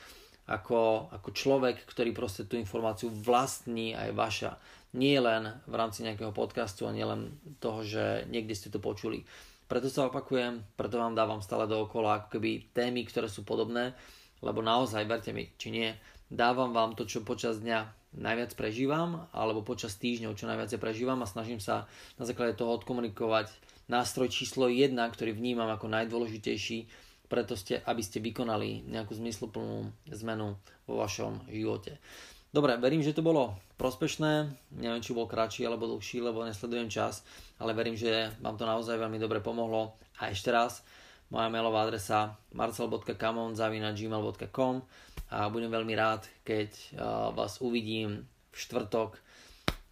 ako, 0.49 1.13
ako 1.13 1.29
človek, 1.29 1.85
ktorý 1.85 2.09
proste 2.09 2.49
tú 2.49 2.57
informáciu 2.57 3.13
vlastní 3.13 3.93
a 3.93 4.09
je 4.09 4.13
vaša. 4.17 4.57
Nie 4.97 5.21
len 5.21 5.45
v 5.69 5.75
rámci 5.77 6.01
nejakého 6.01 6.33
podcastu 6.33 6.89
a 6.89 6.95
nie 6.95 7.05
len 7.05 7.37
toho, 7.61 7.85
že 7.85 8.25
niekde 8.33 8.57
ste 8.57 8.73
to 8.73 8.81
počuli. 8.81 9.21
Preto 9.69 9.85
sa 9.85 10.09
opakujem, 10.09 10.65
preto 10.73 10.97
vám 10.97 11.13
dávam 11.13 11.45
stále 11.45 11.69
dookola 11.69 12.25
ako 12.25 12.27
keby 12.41 12.73
témy, 12.73 13.05
ktoré 13.05 13.29
sú 13.29 13.45
podobné, 13.45 13.93
lebo 14.39 14.63
naozaj, 14.63 15.05
verte 15.05 15.31
mi, 15.35 15.51
či 15.59 15.71
nie, 15.71 15.89
dávam 16.29 16.71
vám 16.71 16.95
to, 16.95 17.03
čo 17.07 17.25
počas 17.25 17.59
dňa 17.59 17.99
najviac 18.17 18.57
prežívam, 18.57 19.29
alebo 19.35 19.61
počas 19.61 19.93
týždňov, 20.01 20.37
čo 20.37 20.49
najviac 20.49 20.73
prežívam 20.81 21.21
a 21.21 21.29
snažím 21.29 21.61
sa 21.61 21.85
na 22.17 22.25
základe 22.25 22.57
toho 22.57 22.73
odkomunikovať 22.81 23.53
nástroj 23.89 24.29
číslo 24.33 24.69
1, 24.69 24.93
ktorý 24.95 25.33
vnímam 25.33 25.69
ako 25.69 25.89
najdôležitejší, 25.89 26.89
preto 27.29 27.53
ste, 27.53 27.77
aby 27.85 28.01
ste 28.01 28.17
vykonali 28.17 28.89
nejakú 28.89 29.13
zmysluplnú 29.13 29.93
zmenu 30.09 30.57
vo 30.89 30.95
vašom 30.97 31.45
živote. 31.53 32.01
Dobre, 32.49 32.81
verím, 32.81 33.05
že 33.05 33.13
to 33.13 33.21
bolo 33.21 33.53
prospešné. 33.77 34.49
Neviem, 34.73 35.05
či 35.05 35.13
bol 35.13 35.29
kratší 35.29 35.69
alebo 35.69 35.85
dlhší, 35.85 36.17
lebo 36.25 36.41
nesledujem 36.41 36.89
čas, 36.89 37.21
ale 37.61 37.77
verím, 37.77 37.93
že 37.93 38.33
vám 38.41 38.57
to 38.57 38.65
naozaj 38.65 38.97
veľmi 38.97 39.21
dobre 39.21 39.37
pomohlo. 39.37 39.93
A 40.17 40.33
ešte 40.33 40.49
raz, 40.49 40.81
moja 41.29 41.49
mailová 41.49 41.81
adresa 41.85 42.37
marcel.kamon.gmail.com 42.53 44.81
a 45.29 45.49
budem 45.49 45.69
veľmi 45.69 45.93
rád, 45.93 46.25
keď 46.41 46.97
vás 47.37 47.61
uvidím 47.61 48.25
v 48.49 48.57
štvrtok 48.57 49.21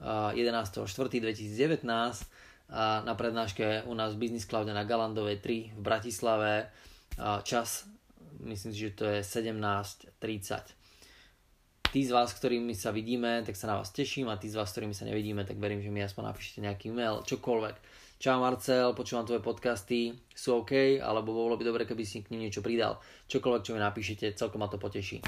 11.4.2019 0.01 1.85
na 3.05 3.13
prednáške 3.13 3.85
u 3.85 3.93
nás 3.93 4.17
v 4.17 4.25
Business 4.25 4.49
Cloude 4.49 4.73
na 4.73 4.81
Galandovej 4.83 5.37
3 5.39 5.77
v 5.77 5.81
Bratislave. 5.81 6.73
Čas, 7.45 7.85
myslím 8.41 8.73
si, 8.73 8.89
že 8.89 8.97
to 8.97 9.05
je 9.05 9.21
17.30 9.21 10.73
tí 11.87 12.03
z 12.03 12.11
vás, 12.11 12.35
ktorými 12.35 12.75
sa 12.75 12.91
vidíme, 12.91 13.47
tak 13.47 13.55
sa 13.55 13.71
na 13.71 13.79
vás 13.79 13.95
teším 13.95 14.27
a 14.27 14.35
tí 14.37 14.51
z 14.51 14.59
vás, 14.59 14.67
ktorými 14.69 14.93
sa 14.93 15.07
nevidíme, 15.07 15.47
tak 15.47 15.55
verím, 15.57 15.79
že 15.79 15.87
mi 15.89 16.03
aspoň 16.03 16.23
napíšete 16.29 16.59
nejaký 16.61 16.91
mail, 16.91 17.23
čokoľvek. 17.23 17.75
Čau 18.17 18.41
Marcel, 18.41 18.97
počúvam 18.97 19.29
tvoje 19.29 19.45
podcasty, 19.45 20.09
sú 20.33 20.65
OK, 20.65 20.97
alebo 20.97 21.37
bolo 21.37 21.53
by 21.53 21.61
dobre, 21.61 21.85
keby 21.85 22.01
si 22.01 22.25
k 22.25 22.33
ním 22.33 22.49
niečo 22.49 22.65
pridal. 22.65 22.97
Čokoľvek, 23.29 23.61
čo 23.61 23.77
mi 23.77 23.81
napíšete, 23.81 24.33
celkom 24.33 24.57
ma 24.57 24.65
to 24.65 24.81
poteší. 24.81 25.21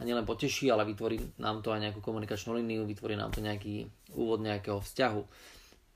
A 0.00 0.08
nielen 0.08 0.24
poteší, 0.24 0.72
ale 0.72 0.88
vytvorí 0.88 1.20
nám 1.36 1.60
to 1.60 1.68
aj 1.68 1.84
nejakú 1.84 2.00
komunikačnú 2.00 2.56
líniu, 2.56 2.88
vytvorí 2.88 3.12
nám 3.12 3.36
to 3.36 3.44
nejaký 3.44 3.92
úvod 4.16 4.40
nejakého 4.40 4.80
vzťahu. 4.80 5.22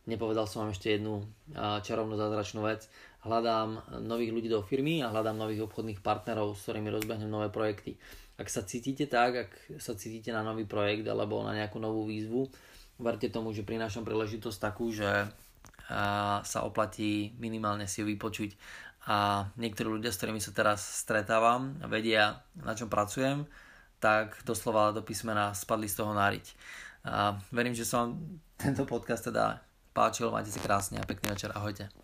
Nepovedal 0.04 0.44
som 0.44 0.68
vám 0.68 0.76
ešte 0.76 0.92
jednu 0.92 1.24
čarovnú 1.56 2.12
zázračnú 2.20 2.60
vec. 2.60 2.92
Hľadám 3.24 4.04
nových 4.04 4.36
ľudí 4.36 4.52
do 4.52 4.60
firmy 4.60 5.00
a 5.00 5.08
hľadám 5.08 5.40
nových 5.40 5.64
obchodných 5.64 6.04
partnerov, 6.04 6.60
s 6.60 6.68
ktorými 6.68 6.92
rozbehnem 6.92 7.32
nové 7.32 7.48
projekty 7.48 7.96
ak 8.34 8.50
sa 8.50 8.66
cítite 8.66 9.06
tak, 9.06 9.46
ak 9.46 9.52
sa 9.78 9.94
cítite 9.94 10.34
na 10.34 10.42
nový 10.42 10.66
projekt 10.66 11.06
alebo 11.06 11.46
na 11.46 11.54
nejakú 11.54 11.78
novú 11.78 12.10
výzvu, 12.10 12.50
verte 12.98 13.30
tomu, 13.30 13.54
že 13.54 13.62
prinášam 13.62 14.02
príležitosť 14.02 14.58
takú, 14.58 14.90
že 14.90 15.06
sa 16.44 16.58
oplatí 16.64 17.36
minimálne 17.36 17.84
si 17.84 18.00
ju 18.00 18.08
vypočuť 18.08 18.56
a 19.04 19.48
niektorí 19.60 19.88
ľudia, 19.88 20.08
s 20.08 20.18
ktorými 20.20 20.40
sa 20.40 20.56
teraz 20.56 20.80
stretávam, 21.04 21.76
vedia, 21.92 22.40
na 22.56 22.72
čom 22.72 22.88
pracujem, 22.88 23.44
tak 24.00 24.40
doslova 24.48 24.96
do 24.96 25.04
písmena 25.04 25.52
spadli 25.52 25.88
z 25.88 26.00
toho 26.00 26.16
náriť. 26.16 26.46
A 27.04 27.36
verím, 27.52 27.76
že 27.76 27.84
sa 27.84 28.04
vám 28.04 28.40
tento 28.56 28.88
podcast 28.88 29.28
teda 29.28 29.60
páčil, 29.92 30.32
majte 30.32 30.48
si 30.48 30.60
krásne 30.60 31.00
a 31.00 31.08
pekný 31.08 31.36
večer, 31.36 31.52
ahojte. 31.52 32.03